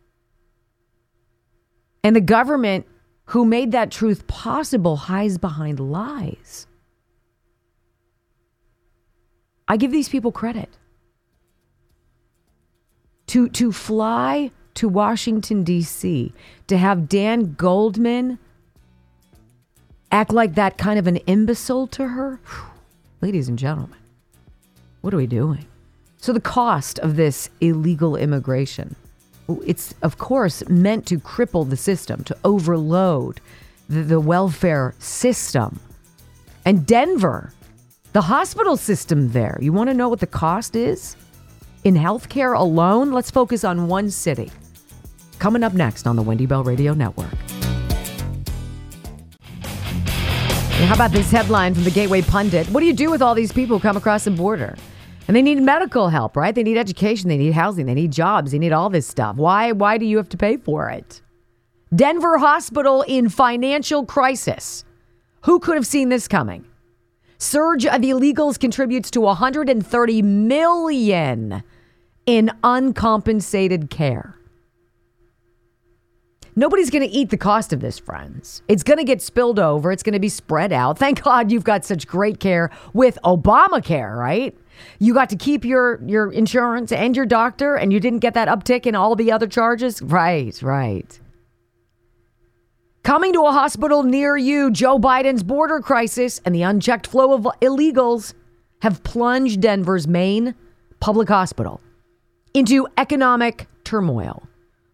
and 2.03 2.15
the 2.15 2.21
government 2.21 2.85
who 3.25 3.45
made 3.45 3.71
that 3.71 3.89
truth 3.89 4.27
possible 4.27 4.95
hides 4.97 5.37
behind 5.37 5.79
lies, 5.79 6.67
I 9.67 9.77
give 9.77 9.91
these 9.91 10.09
people 10.09 10.31
credit. 10.31 10.69
To, 13.27 13.49
to 13.49 13.71
fly 13.71 14.51
to 14.75 14.87
Washington, 14.87 15.63
D.C., 15.63 16.33
to 16.67 16.77
have 16.77 17.09
Dan 17.09 17.53
Goldman 17.53 18.37
act 20.11 20.31
like 20.31 20.55
that 20.55 20.77
kind 20.77 20.99
of 20.99 21.07
an 21.07 21.17
imbecile 21.17 21.87
to 21.87 22.07
her, 22.07 22.39
ladies 23.21 23.49
and 23.49 23.57
gentlemen, 23.57 23.99
what 25.01 25.13
are 25.13 25.17
we 25.17 25.27
doing? 25.27 25.65
So, 26.17 26.33
the 26.33 26.41
cost 26.41 26.99
of 26.99 27.15
this 27.15 27.49
illegal 27.61 28.15
immigration, 28.15 28.95
it's 29.65 29.93
of 30.01 30.17
course 30.17 30.67
meant 30.67 31.05
to 31.07 31.19
cripple 31.19 31.69
the 31.69 31.77
system, 31.77 32.23
to 32.23 32.37
overload 32.43 33.41
the, 33.87 34.01
the 34.01 34.19
welfare 34.19 34.95
system. 34.97 35.79
And 36.65 36.85
Denver, 36.87 37.53
the 38.13 38.21
hospital 38.21 38.75
system 38.75 39.33
there, 39.33 39.59
you 39.61 39.71
want 39.71 39.89
to 39.89 39.93
know 39.93 40.09
what 40.09 40.19
the 40.19 40.27
cost 40.27 40.75
is? 40.75 41.15
In 41.85 41.93
healthcare 41.93 42.57
alone, 42.57 43.11
let's 43.11 43.29
focus 43.29 43.63
on 43.63 43.87
one 43.87 44.09
city. 44.09 44.51
Coming 45.37 45.63
up 45.63 45.75
next 45.75 46.07
on 46.07 46.15
the 46.15 46.23
Wendy 46.23 46.47
Bell 46.47 46.63
Radio 46.63 46.95
Network. 46.95 47.31
How 50.87 50.95
about 50.95 51.11
this 51.11 51.29
headline 51.29 51.75
from 51.75 51.83
the 51.83 51.91
Gateway 51.91 52.23
Pundit? 52.23 52.67
What 52.69 52.79
do 52.79 52.87
you 52.87 52.93
do 52.93 53.11
with 53.11 53.21
all 53.21 53.35
these 53.35 53.51
people 53.51 53.77
who 53.77 53.83
come 53.83 53.97
across 53.97 54.23
the 54.23 54.31
border? 54.31 54.75
And 55.27 55.37
they 55.37 55.43
need 55.43 55.61
medical 55.61 56.09
help, 56.09 56.35
right? 56.35 56.55
They 56.55 56.63
need 56.63 56.75
education, 56.75 57.29
they 57.29 57.37
need 57.37 57.53
housing, 57.53 57.85
they 57.85 57.93
need 57.93 58.11
jobs, 58.11 58.51
they 58.51 58.59
need 58.59 58.71
all 58.71 58.89
this 58.89 59.05
stuff. 59.05 59.35
Why 59.35 59.71
why 59.71 59.99
do 59.99 60.05
you 60.05 60.17
have 60.17 60.29
to 60.29 60.37
pay 60.37 60.57
for 60.57 60.89
it? 60.89 61.21
Denver 61.95 62.39
Hospital 62.39 63.03
in 63.03 63.29
financial 63.29 64.07
crisis. 64.07 64.85
Who 65.43 65.59
could 65.59 65.75
have 65.75 65.85
seen 65.85 66.09
this 66.09 66.27
coming? 66.27 66.65
Surge 67.37 67.85
of 67.85 68.01
illegals 68.01 68.59
contributes 68.59 69.11
to 69.11 69.21
130 69.21 70.21
million 70.23 71.63
in 72.25 72.51
uncompensated 72.63 73.89
care. 73.89 74.35
Nobody's 76.57 76.89
going 76.89 77.01
to 77.01 77.13
eat 77.13 77.31
the 77.31 77.37
cost 77.37 77.73
of 77.73 77.81
this, 77.81 77.99
friends. 77.99 78.61
It's 78.69 78.83
going 78.83 78.97
to 78.97 79.03
get 79.03 79.21
spilled 79.21 79.59
over. 79.59 79.91
It's 79.91 80.03
going 80.03 80.13
to 80.13 80.19
be 80.19 80.29
spread 80.29 80.71
out. 80.71 80.97
Thank 80.97 81.21
God 81.21 81.51
you've 81.51 81.65
got 81.65 81.83
such 81.83 82.07
great 82.07 82.39
care 82.39 82.71
with 82.93 83.19
Obamacare, 83.25 84.17
right? 84.17 84.57
You 84.99 85.13
got 85.13 85.29
to 85.29 85.35
keep 85.35 85.65
your 85.65 86.01
your 86.05 86.31
insurance 86.31 86.91
and 86.91 87.15
your 87.15 87.25
doctor, 87.25 87.75
and 87.75 87.91
you 87.91 87.99
didn't 87.99 88.19
get 88.19 88.33
that 88.35 88.47
uptick 88.47 88.85
in 88.85 88.95
all 88.95 89.15
the 89.15 89.31
other 89.31 89.47
charges. 89.47 90.01
Right, 90.01 90.57
right. 90.61 91.19
Coming 93.03 93.33
to 93.33 93.41
a 93.45 93.51
hospital 93.51 94.03
near 94.03 94.35
you, 94.35 94.71
Joe 94.71 94.97
Biden's 94.97 95.43
border 95.43 95.79
crisis 95.79 96.41
and 96.43 96.55
the 96.55 96.63
unchecked 96.63 97.05
flow 97.05 97.33
of 97.33 97.43
illegals 97.61 98.33
have 98.81 99.03
plunged 99.03 99.61
Denver's 99.61 100.07
main 100.07 100.55
public 100.99 101.27
hospital 101.27 101.81
into 102.55 102.87
economic 102.97 103.67
turmoil. 103.83 104.47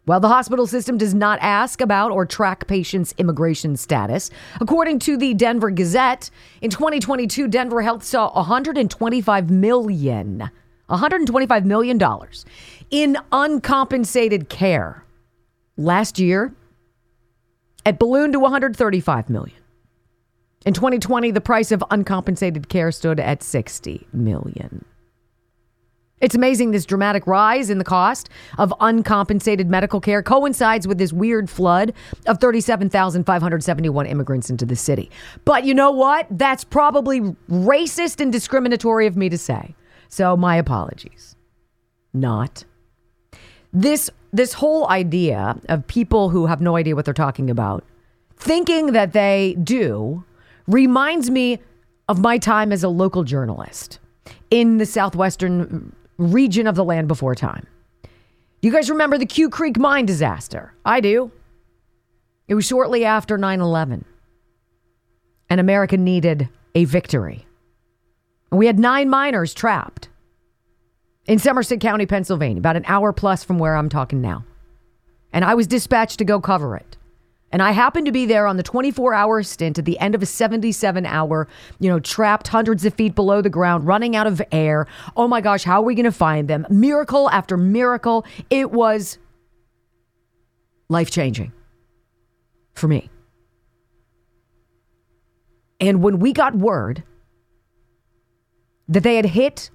While 0.05 0.19
the 0.19 0.27
hospital 0.27 0.65
system 0.65 0.97
does 0.97 1.13
not 1.13 1.37
ask 1.41 1.79
about 1.79 2.11
or 2.11 2.25
track 2.25 2.65
patients' 2.65 3.13
immigration 3.19 3.77
status, 3.77 4.31
according 4.59 4.97
to 4.99 5.15
the 5.15 5.35
Denver 5.35 5.69
Gazette, 5.69 6.31
in 6.61 6.71
2022, 6.71 7.47
Denver 7.47 7.83
Health 7.83 8.03
saw 8.03 8.33
125 8.33 9.51
million, 9.51 10.49
125 10.87 11.65
million 11.65 11.99
dollars 11.99 12.45
in 12.89 13.15
uncompensated 13.31 14.49
care. 14.49 15.05
Last 15.77 16.17
year, 16.17 16.55
it 17.85 17.99
ballooned 17.99 18.33
to 18.33 18.39
135 18.39 19.29
million. 19.29 19.57
In 20.65 20.73
2020, 20.73 21.29
the 21.29 21.41
price 21.41 21.71
of 21.71 21.83
uncompensated 21.91 22.69
care 22.69 22.91
stood 22.91 23.19
at 23.19 23.43
60 23.43 24.07
million. 24.13 24.83
It's 26.21 26.35
amazing 26.35 26.71
this 26.71 26.85
dramatic 26.85 27.25
rise 27.25 27.69
in 27.69 27.79
the 27.79 27.83
cost 27.83 28.29
of 28.57 28.73
uncompensated 28.79 29.69
medical 29.69 29.99
care 29.99 30.21
coincides 30.21 30.87
with 30.87 30.99
this 30.99 31.11
weird 31.11 31.49
flood 31.49 31.93
of 32.27 32.39
37,571 32.39 34.05
immigrants 34.05 34.49
into 34.49 34.65
the 34.65 34.75
city. 34.75 35.09
But 35.45 35.65
you 35.65 35.73
know 35.73 35.91
what? 35.91 36.27
That's 36.29 36.63
probably 36.63 37.21
racist 37.49 38.21
and 38.21 38.31
discriminatory 38.31 39.07
of 39.07 39.17
me 39.17 39.29
to 39.29 39.37
say. 39.37 39.75
So 40.07 40.37
my 40.37 40.55
apologies. 40.55 41.35
Not. 42.13 42.65
This 43.73 44.09
this 44.33 44.53
whole 44.53 44.87
idea 44.89 45.59
of 45.67 45.85
people 45.87 46.29
who 46.29 46.45
have 46.45 46.61
no 46.61 46.77
idea 46.77 46.95
what 46.95 47.03
they're 47.03 47.13
talking 47.13 47.49
about 47.49 47.83
thinking 48.37 48.93
that 48.93 49.13
they 49.13 49.55
do 49.61 50.23
reminds 50.67 51.29
me 51.29 51.59
of 52.07 52.19
my 52.19 52.37
time 52.37 52.71
as 52.71 52.83
a 52.83 52.89
local 52.89 53.23
journalist 53.23 53.99
in 54.49 54.77
the 54.77 54.85
southwestern 54.85 55.93
region 56.17 56.67
of 56.67 56.75
the 56.75 56.83
land 56.83 57.07
before 57.07 57.35
time. 57.35 57.67
You 58.61 58.71
guys 58.71 58.89
remember 58.89 59.17
the 59.17 59.25
Quecreek 59.25 59.77
mine 59.77 60.05
disaster? 60.05 60.73
I 60.85 61.01
do. 61.01 61.31
It 62.47 62.55
was 62.55 62.65
shortly 62.65 63.05
after 63.05 63.37
9 63.37 63.61
11, 63.61 64.05
and 65.49 65.59
America 65.59 65.97
needed 65.97 66.49
a 66.75 66.85
victory. 66.85 67.45
We 68.51 68.67
had 68.67 68.77
nine 68.77 69.09
miners 69.09 69.53
trapped 69.53 70.09
in 71.25 71.39
Somerset 71.39 71.79
County, 71.79 72.05
Pennsylvania, 72.05 72.59
about 72.59 72.75
an 72.75 72.85
hour 72.87 73.13
plus 73.13 73.43
from 73.43 73.57
where 73.57 73.75
I'm 73.75 73.89
talking 73.89 74.21
now. 74.21 74.43
And 75.31 75.45
I 75.45 75.53
was 75.53 75.67
dispatched 75.67 76.19
to 76.19 76.25
go 76.25 76.41
cover 76.41 76.75
it. 76.75 76.97
And 77.51 77.61
I 77.61 77.71
happened 77.71 78.05
to 78.05 78.11
be 78.11 78.25
there 78.25 78.47
on 78.47 78.57
the 78.57 78.63
24 78.63 79.13
hour 79.13 79.43
stint 79.43 79.77
at 79.77 79.85
the 79.85 79.99
end 79.99 80.15
of 80.15 80.21
a 80.21 80.25
77 80.25 81.05
hour, 81.05 81.47
you 81.79 81.89
know, 81.89 81.99
trapped 81.99 82.47
hundreds 82.47 82.85
of 82.85 82.93
feet 82.93 83.13
below 83.13 83.41
the 83.41 83.49
ground, 83.49 83.85
running 83.85 84.15
out 84.15 84.27
of 84.27 84.41
air. 84.51 84.87
Oh 85.17 85.27
my 85.27 85.41
gosh, 85.41 85.63
how 85.63 85.81
are 85.81 85.85
we 85.85 85.95
going 85.95 86.05
to 86.05 86.11
find 86.11 86.47
them? 86.47 86.65
Miracle 86.69 87.29
after 87.29 87.57
miracle. 87.57 88.25
It 88.49 88.71
was 88.71 89.17
life 90.89 91.11
changing 91.11 91.51
for 92.73 92.87
me. 92.87 93.09
And 95.79 96.03
when 96.03 96.19
we 96.19 96.31
got 96.31 96.55
word 96.55 97.03
that 98.87 99.03
they 99.03 99.15
had 99.15 99.25
hit 99.25 99.71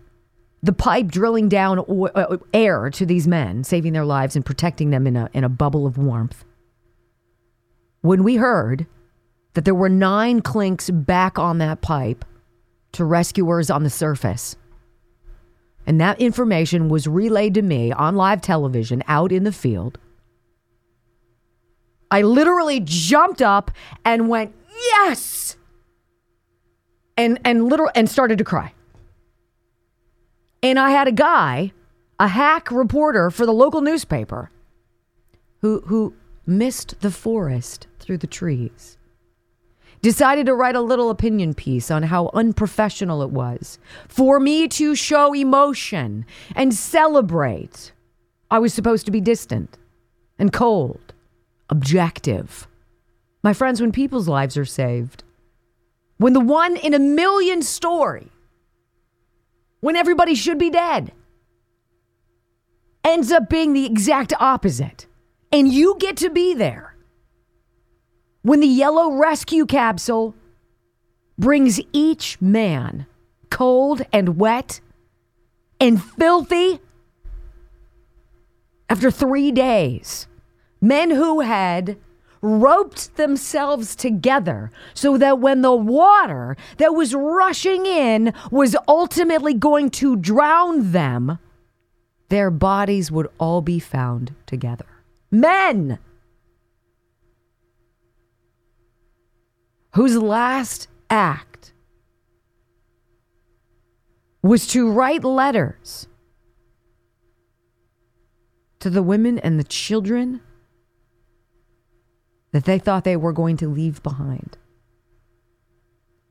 the 0.63 0.73
pipe 0.73 1.09
drilling 1.09 1.49
down 1.49 1.79
uh, 2.15 2.37
air 2.53 2.91
to 2.91 3.05
these 3.05 3.27
men, 3.27 3.65
saving 3.65 3.93
their 3.93 4.05
lives 4.05 4.37
and 4.37 4.45
protecting 4.45 4.91
them 4.91 5.07
in 5.07 5.17
a, 5.17 5.29
in 5.33 5.45
a 5.45 5.49
bubble 5.49 5.87
of 5.87 5.99
warmth, 5.99 6.45
when 8.07 8.23
we 8.23 8.37
heard 8.37 8.87
that 9.55 9.65
there 9.65 9.75
were 9.75 9.89
nine 9.89 10.41
clinks 10.41 10.91
back 10.91 11.39
on 11.39 11.59
that 11.59 11.81
pipe 11.81 12.25
to 12.93 13.05
rescuers 13.05 13.71
on 13.71 13.83
the 13.83 13.91
surface, 13.91 14.57
and 15.87 16.01
that 16.01 16.21
information 16.21 16.89
was 16.89 17.07
relayed 17.07 17.55
to 17.55 17.63
me 17.63 17.93
on 17.93 18.15
live 18.17 18.41
television 18.41 19.03
out 19.07 19.33
in 19.33 19.45
the 19.45 19.53
field. 19.53 19.99
I 22.11 22.23
literally 22.23 22.81
jumped 22.81 23.43
up 23.43 23.71
and 24.05 24.29
went, 24.29 24.55
"Yes!" 24.71 25.57
and 27.17 27.39
and 27.45 27.65
literal 27.65 27.91
and 27.95 28.09
started 28.09 28.39
to 28.39 28.45
cry. 28.45 28.73
And 30.63 30.79
I 30.79 30.91
had 30.91 31.09
a 31.09 31.13
guy, 31.13 31.73
a 32.19 32.29
hack 32.29 32.71
reporter 32.71 33.31
for 33.31 33.47
the 33.47 33.53
local 33.53 33.81
newspaper, 33.81 34.51
who 35.61 35.83
who 35.87 36.15
missed 36.47 37.01
the 37.01 37.11
forest 37.11 37.87
through 38.07 38.19
the 38.19 38.27
trees. 38.27 38.97
Decided 40.01 40.47
to 40.47 40.55
write 40.55 40.77
a 40.77 40.81
little 40.81 41.11
opinion 41.11 41.55
piece 41.55 41.91
on 41.91 42.05
how 42.05 42.31
unprofessional 42.33 43.23
it 43.23 43.31
was 43.31 43.79
for 44.07 44.39
me 44.39 44.69
to 44.69 44.95
show 44.95 45.35
emotion 45.35 46.25
and 46.55 46.73
celebrate. 46.73 47.93
I 48.51 48.61
was 48.61 48.73
supposed 48.73 49.07
to 49.07 49.11
be 49.11 49.21
distant 49.21 49.77
and 50.39 50.53
cold, 50.53 51.15
objective. 51.69 52.69
My 53.43 53.53
friends, 53.53 53.81
when 53.81 53.91
people's 53.91 54.29
lives 54.29 54.57
are 54.57 54.65
saved, 54.65 55.25
when 56.19 56.33
the 56.33 56.41
one 56.41 56.77
in 56.77 56.95
a 56.95 56.99
million 56.99 57.63
story, 57.63 58.31
when 59.81 59.97
everybody 59.97 60.35
should 60.35 60.59
be 60.59 60.71
dead, 60.71 61.13
ends 63.03 63.33
up 63.33 63.49
being 63.49 63.73
the 63.73 63.87
exact 63.87 64.33
opposite, 64.39 65.07
and 65.51 65.73
you 65.73 65.97
get 65.99 66.17
to 66.19 66.31
be 66.31 66.55
there. 66.55 66.86
When 68.47 68.61
the 68.61 68.69
yellow 68.69 69.11
rescue 69.11 69.67
capsule 69.67 70.37
brings 71.37 71.81
each 71.93 72.41
man 72.41 73.07
cold 73.51 74.03
and 74.13 74.39
wet 74.39 74.79
and 75.81 76.01
filthy 76.01 76.79
after 78.89 79.11
three 79.11 79.51
days, 79.51 80.29
men 80.81 81.11
who 81.11 81.41
had 81.41 81.97
roped 82.41 83.17
themselves 83.17 83.97
together 83.97 84.71
so 84.95 85.19
that 85.19 85.41
when 85.41 85.63
the 85.63 85.75
water 85.75 86.57
that 86.77 86.95
was 86.95 87.17
rushing 87.17 87.85
in 87.85 88.33
was 88.53 88.77
ultimately 88.87 89.55
going 89.55 89.91
to 89.91 90.15
drown 90.15 90.93
them, 90.93 91.41
their 92.29 92.53
bodies 92.53 93.11
would 93.11 93.27
all 93.39 93.61
be 93.61 93.81
found 93.81 94.37
together. 94.47 94.87
Men! 95.33 95.99
Whose 99.97 100.15
last 100.19 100.89
act 101.09 101.73
was 104.43 104.67
to 104.67 104.93
write 104.93 105.25
letters 105.25 106.07
to 108.81 108.91
the 108.91 109.03
women 109.03 109.39
and 109.39 109.59
the 109.59 109.65
children 109.65 110.43
that 112.53 112.67
they 112.67 112.79
thought 112.79 113.05
they 113.05 113.17
were 113.17 113.33
going 113.33 113.57
to 113.57 113.69
leave 113.69 114.03
behind. 114.03 114.59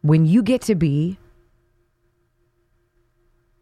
When 0.02 0.28
you 0.28 0.44
get 0.44 0.62
to 0.62 0.76
be 0.76 1.18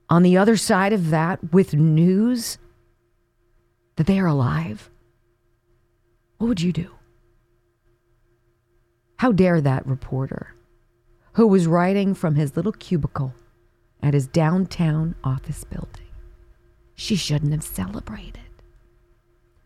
on 0.09 0.21
the 0.21 0.35
other 0.35 0.57
side 0.57 0.91
of 0.91 1.11
that 1.11 1.53
with 1.53 1.75
news 1.75 2.57
that 3.95 4.05
they 4.05 4.19
are 4.19 4.27
alive, 4.27 4.91
what 6.39 6.47
would 6.47 6.61
you 6.61 6.73
do? 6.73 6.91
How 9.23 9.31
dare 9.31 9.61
that 9.61 9.87
reporter 9.87 10.53
who 11.35 11.47
was 11.47 11.65
writing 11.65 12.13
from 12.13 12.35
his 12.35 12.57
little 12.57 12.73
cubicle 12.73 13.33
at 14.01 14.13
his 14.13 14.27
downtown 14.27 15.15
office 15.23 15.63
building? 15.63 16.09
She 16.95 17.15
shouldn't 17.15 17.53
have 17.53 17.63
celebrated. 17.63 18.41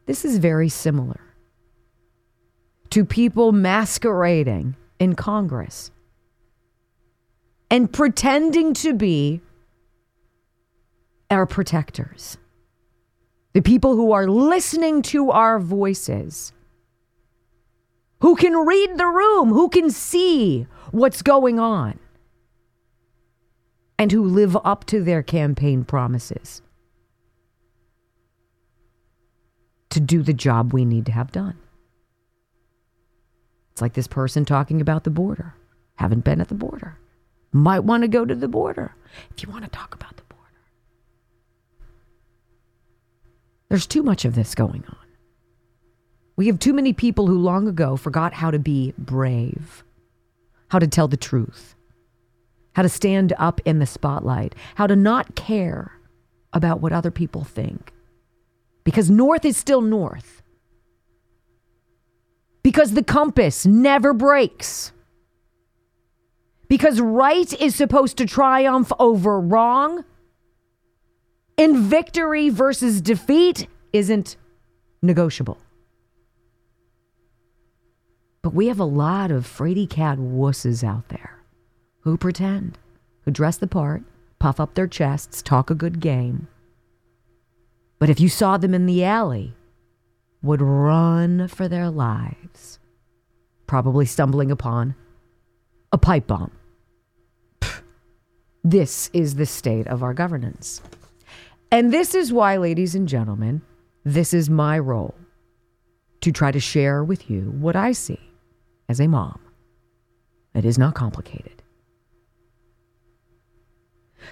This 0.05 0.23
is 0.23 0.37
very 0.37 0.69
similar 0.69 1.19
to 2.91 3.03
people 3.03 3.51
masquerading 3.51 4.75
in 4.99 5.15
Congress 5.15 5.89
and 7.71 7.91
pretending 7.91 8.75
to 8.75 8.93
be 8.93 9.41
our 11.31 11.47
protectors. 11.47 12.37
The 13.53 13.63
people 13.63 13.95
who 13.95 14.11
are 14.11 14.27
listening 14.27 15.01
to 15.01 15.31
our 15.31 15.57
voices, 15.57 16.53
who 18.19 18.35
can 18.35 18.65
read 18.65 18.97
the 18.97 19.07
room, 19.07 19.49
who 19.49 19.69
can 19.69 19.89
see 19.89 20.67
what's 20.91 21.21
going 21.21 21.59
on, 21.59 21.99
and 23.99 24.11
who 24.11 24.23
live 24.23 24.57
up 24.63 24.85
to 24.85 25.03
their 25.03 25.23
campaign 25.23 25.83
promises 25.83 26.61
to 29.89 29.99
do 29.99 30.21
the 30.21 30.33
job 30.33 30.73
we 30.73 30.85
need 30.85 31.05
to 31.05 31.11
have 31.11 31.31
done. 31.31 31.57
It's 33.71 33.81
like 33.81 33.93
this 33.93 34.07
person 34.07 34.45
talking 34.45 34.81
about 34.81 35.03
the 35.03 35.09
border. 35.09 35.53
Haven't 35.95 36.23
been 36.23 36.41
at 36.41 36.47
the 36.47 36.55
border. 36.55 36.97
Might 37.51 37.79
want 37.79 38.03
to 38.03 38.07
go 38.07 38.25
to 38.25 38.35
the 38.35 38.47
border 38.47 38.95
if 39.31 39.43
you 39.43 39.49
want 39.49 39.63
to 39.63 39.69
talk 39.69 39.95
about 39.95 40.17
the 40.17 40.23
border. 40.23 40.43
There's 43.69 43.87
too 43.87 44.03
much 44.03 44.25
of 44.25 44.35
this 44.35 44.55
going 44.55 44.83
on. 44.87 45.06
We 46.37 46.47
have 46.47 46.59
too 46.59 46.73
many 46.73 46.93
people 46.93 47.27
who 47.27 47.37
long 47.37 47.67
ago 47.67 47.97
forgot 47.97 48.33
how 48.33 48.51
to 48.51 48.59
be 48.59 48.93
brave, 48.97 49.83
how 50.69 50.79
to 50.79 50.87
tell 50.87 51.09
the 51.09 51.17
truth, 51.17 51.75
how 52.73 52.83
to 52.83 52.89
stand 52.89 53.33
up 53.37 53.59
in 53.65 53.79
the 53.79 53.85
spotlight, 53.85 54.55
how 54.75 54.87
to 54.87 54.95
not 54.95 55.35
care 55.35 55.91
about 56.53 56.79
what 56.79 56.93
other 56.93 57.11
people 57.11 57.43
think. 57.43 57.91
Because 58.85 59.09
North 59.09 59.43
is 59.43 59.57
still 59.57 59.81
North 59.81 60.37
because 62.67 62.91
the 62.95 63.03
compass 63.03 63.65
never 63.65 64.13
breaks. 64.13 64.91
Because 66.67 66.99
right 66.99 67.53
is 67.61 67.73
supposed 67.75 68.17
to 68.17 68.25
triumph 68.25 68.91
over 68.99 69.39
wrong, 69.39 70.03
and 71.57 71.77
victory 71.77 72.49
versus 72.49 72.99
defeat 72.99 73.67
isn't 73.93 74.35
negotiable. 75.01 75.57
But 78.41 78.53
we 78.53 78.67
have 78.67 78.79
a 78.79 78.85
lot 78.85 79.31
of 79.31 79.45
fraidy 79.45 79.89
cat 79.89 80.17
wusses 80.17 80.83
out 80.83 81.09
there 81.09 81.39
who 82.01 82.17
pretend, 82.17 82.77
who 83.21 83.31
dress 83.31 83.57
the 83.57 83.67
part, 83.67 84.03
puff 84.39 84.59
up 84.59 84.75
their 84.75 84.87
chests, 84.87 85.41
talk 85.41 85.69
a 85.69 85.75
good 85.75 85.99
game. 85.99 86.47
But 87.99 88.09
if 88.09 88.19
you 88.19 88.29
saw 88.29 88.57
them 88.57 88.73
in 88.73 88.85
the 88.85 89.03
alley, 89.03 89.53
would 90.41 90.61
run 90.61 91.47
for 91.47 91.67
their 91.67 91.89
lives, 91.89 92.79
probably 93.65 94.05
stumbling 94.05 94.51
upon 94.51 94.95
a 95.91 95.97
pipe 95.97 96.27
bomb. 96.27 96.51
This 98.63 99.09
is 99.13 99.35
the 99.35 99.45
state 99.45 99.87
of 99.87 100.03
our 100.03 100.13
governance. 100.13 100.81
And 101.71 101.91
this 101.91 102.13
is 102.13 102.33
why, 102.33 102.57
ladies 102.57 102.95
and 102.95 103.07
gentlemen, 103.07 103.61
this 104.03 104.33
is 104.33 104.49
my 104.49 104.77
role 104.77 105.15
to 106.21 106.31
try 106.31 106.51
to 106.51 106.59
share 106.59 107.03
with 107.03 107.29
you 107.29 107.51
what 107.59 107.75
I 107.75 107.91
see 107.91 108.26
as 108.89 108.99
a 108.99 109.07
mom. 109.07 109.39
It 110.53 110.65
is 110.65 110.77
not 110.77 110.95
complicated. 110.95 111.63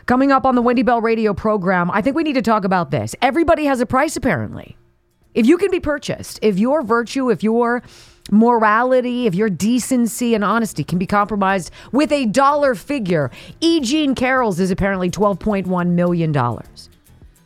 Coming 0.06 0.32
up 0.32 0.46
on 0.46 0.56
the 0.56 0.62
Wendy 0.62 0.84
Bell 0.84 1.02
radio 1.02 1.34
program, 1.34 1.90
I 1.92 2.02
think 2.02 2.16
we 2.16 2.24
need 2.24 2.34
to 2.34 2.42
talk 2.42 2.64
about 2.64 2.92
this. 2.92 3.16
Everybody 3.22 3.66
has 3.66 3.80
a 3.80 3.86
price, 3.86 4.16
apparently. 4.16 4.76
If 5.34 5.46
you 5.46 5.58
can 5.58 5.70
be 5.72 5.80
purchased, 5.80 6.40
if 6.42 6.58
your 6.58 6.82
virtue, 6.82 7.30
if 7.30 7.44
your 7.44 7.84
morality, 8.32 9.28
if 9.28 9.36
your 9.36 9.50
decency 9.50 10.34
and 10.34 10.44
honesty 10.44 10.84
can 10.84 10.98
be 10.98 11.06
compromised 11.06 11.72
with 11.92 12.12
a 12.12 12.26
dollar 12.26 12.74
figure, 12.74 13.32
E. 13.60 13.82
Jean 13.82 14.16
Carroll's 14.16 14.60
is 14.60 14.72
apparently 14.72 15.10
$12.1 15.10 15.90
million. 15.90 16.34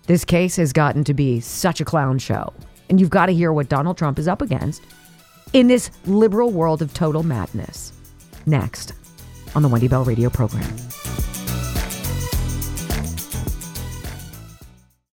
This 0.05 0.26
case 0.26 0.55
has 0.55 0.72
gotten 0.72 1.03
to 1.03 1.14
be 1.14 1.39
such 1.39 1.82
a 1.82 1.86
clown 1.86 2.20
show. 2.20 2.53
And 2.89 2.99
you've 2.99 3.10
got 3.10 3.28
to 3.28 3.34
hear 3.34 3.51
what 3.53 3.70
Donald 3.70 3.97
Trump 3.97 4.18
is 4.18 4.28
up 4.28 4.41
against 4.41 4.84
in 5.53 5.67
this 5.67 5.91
liberal 6.05 6.51
world 6.51 6.81
of 6.81 6.93
total 6.93 7.23
madness. 7.23 7.93
Next 8.45 8.93
on 9.55 9.61
the 9.61 9.67
Wendy 9.67 9.87
Bell 9.87 10.03
radio 10.03 10.29
program. 10.29 10.69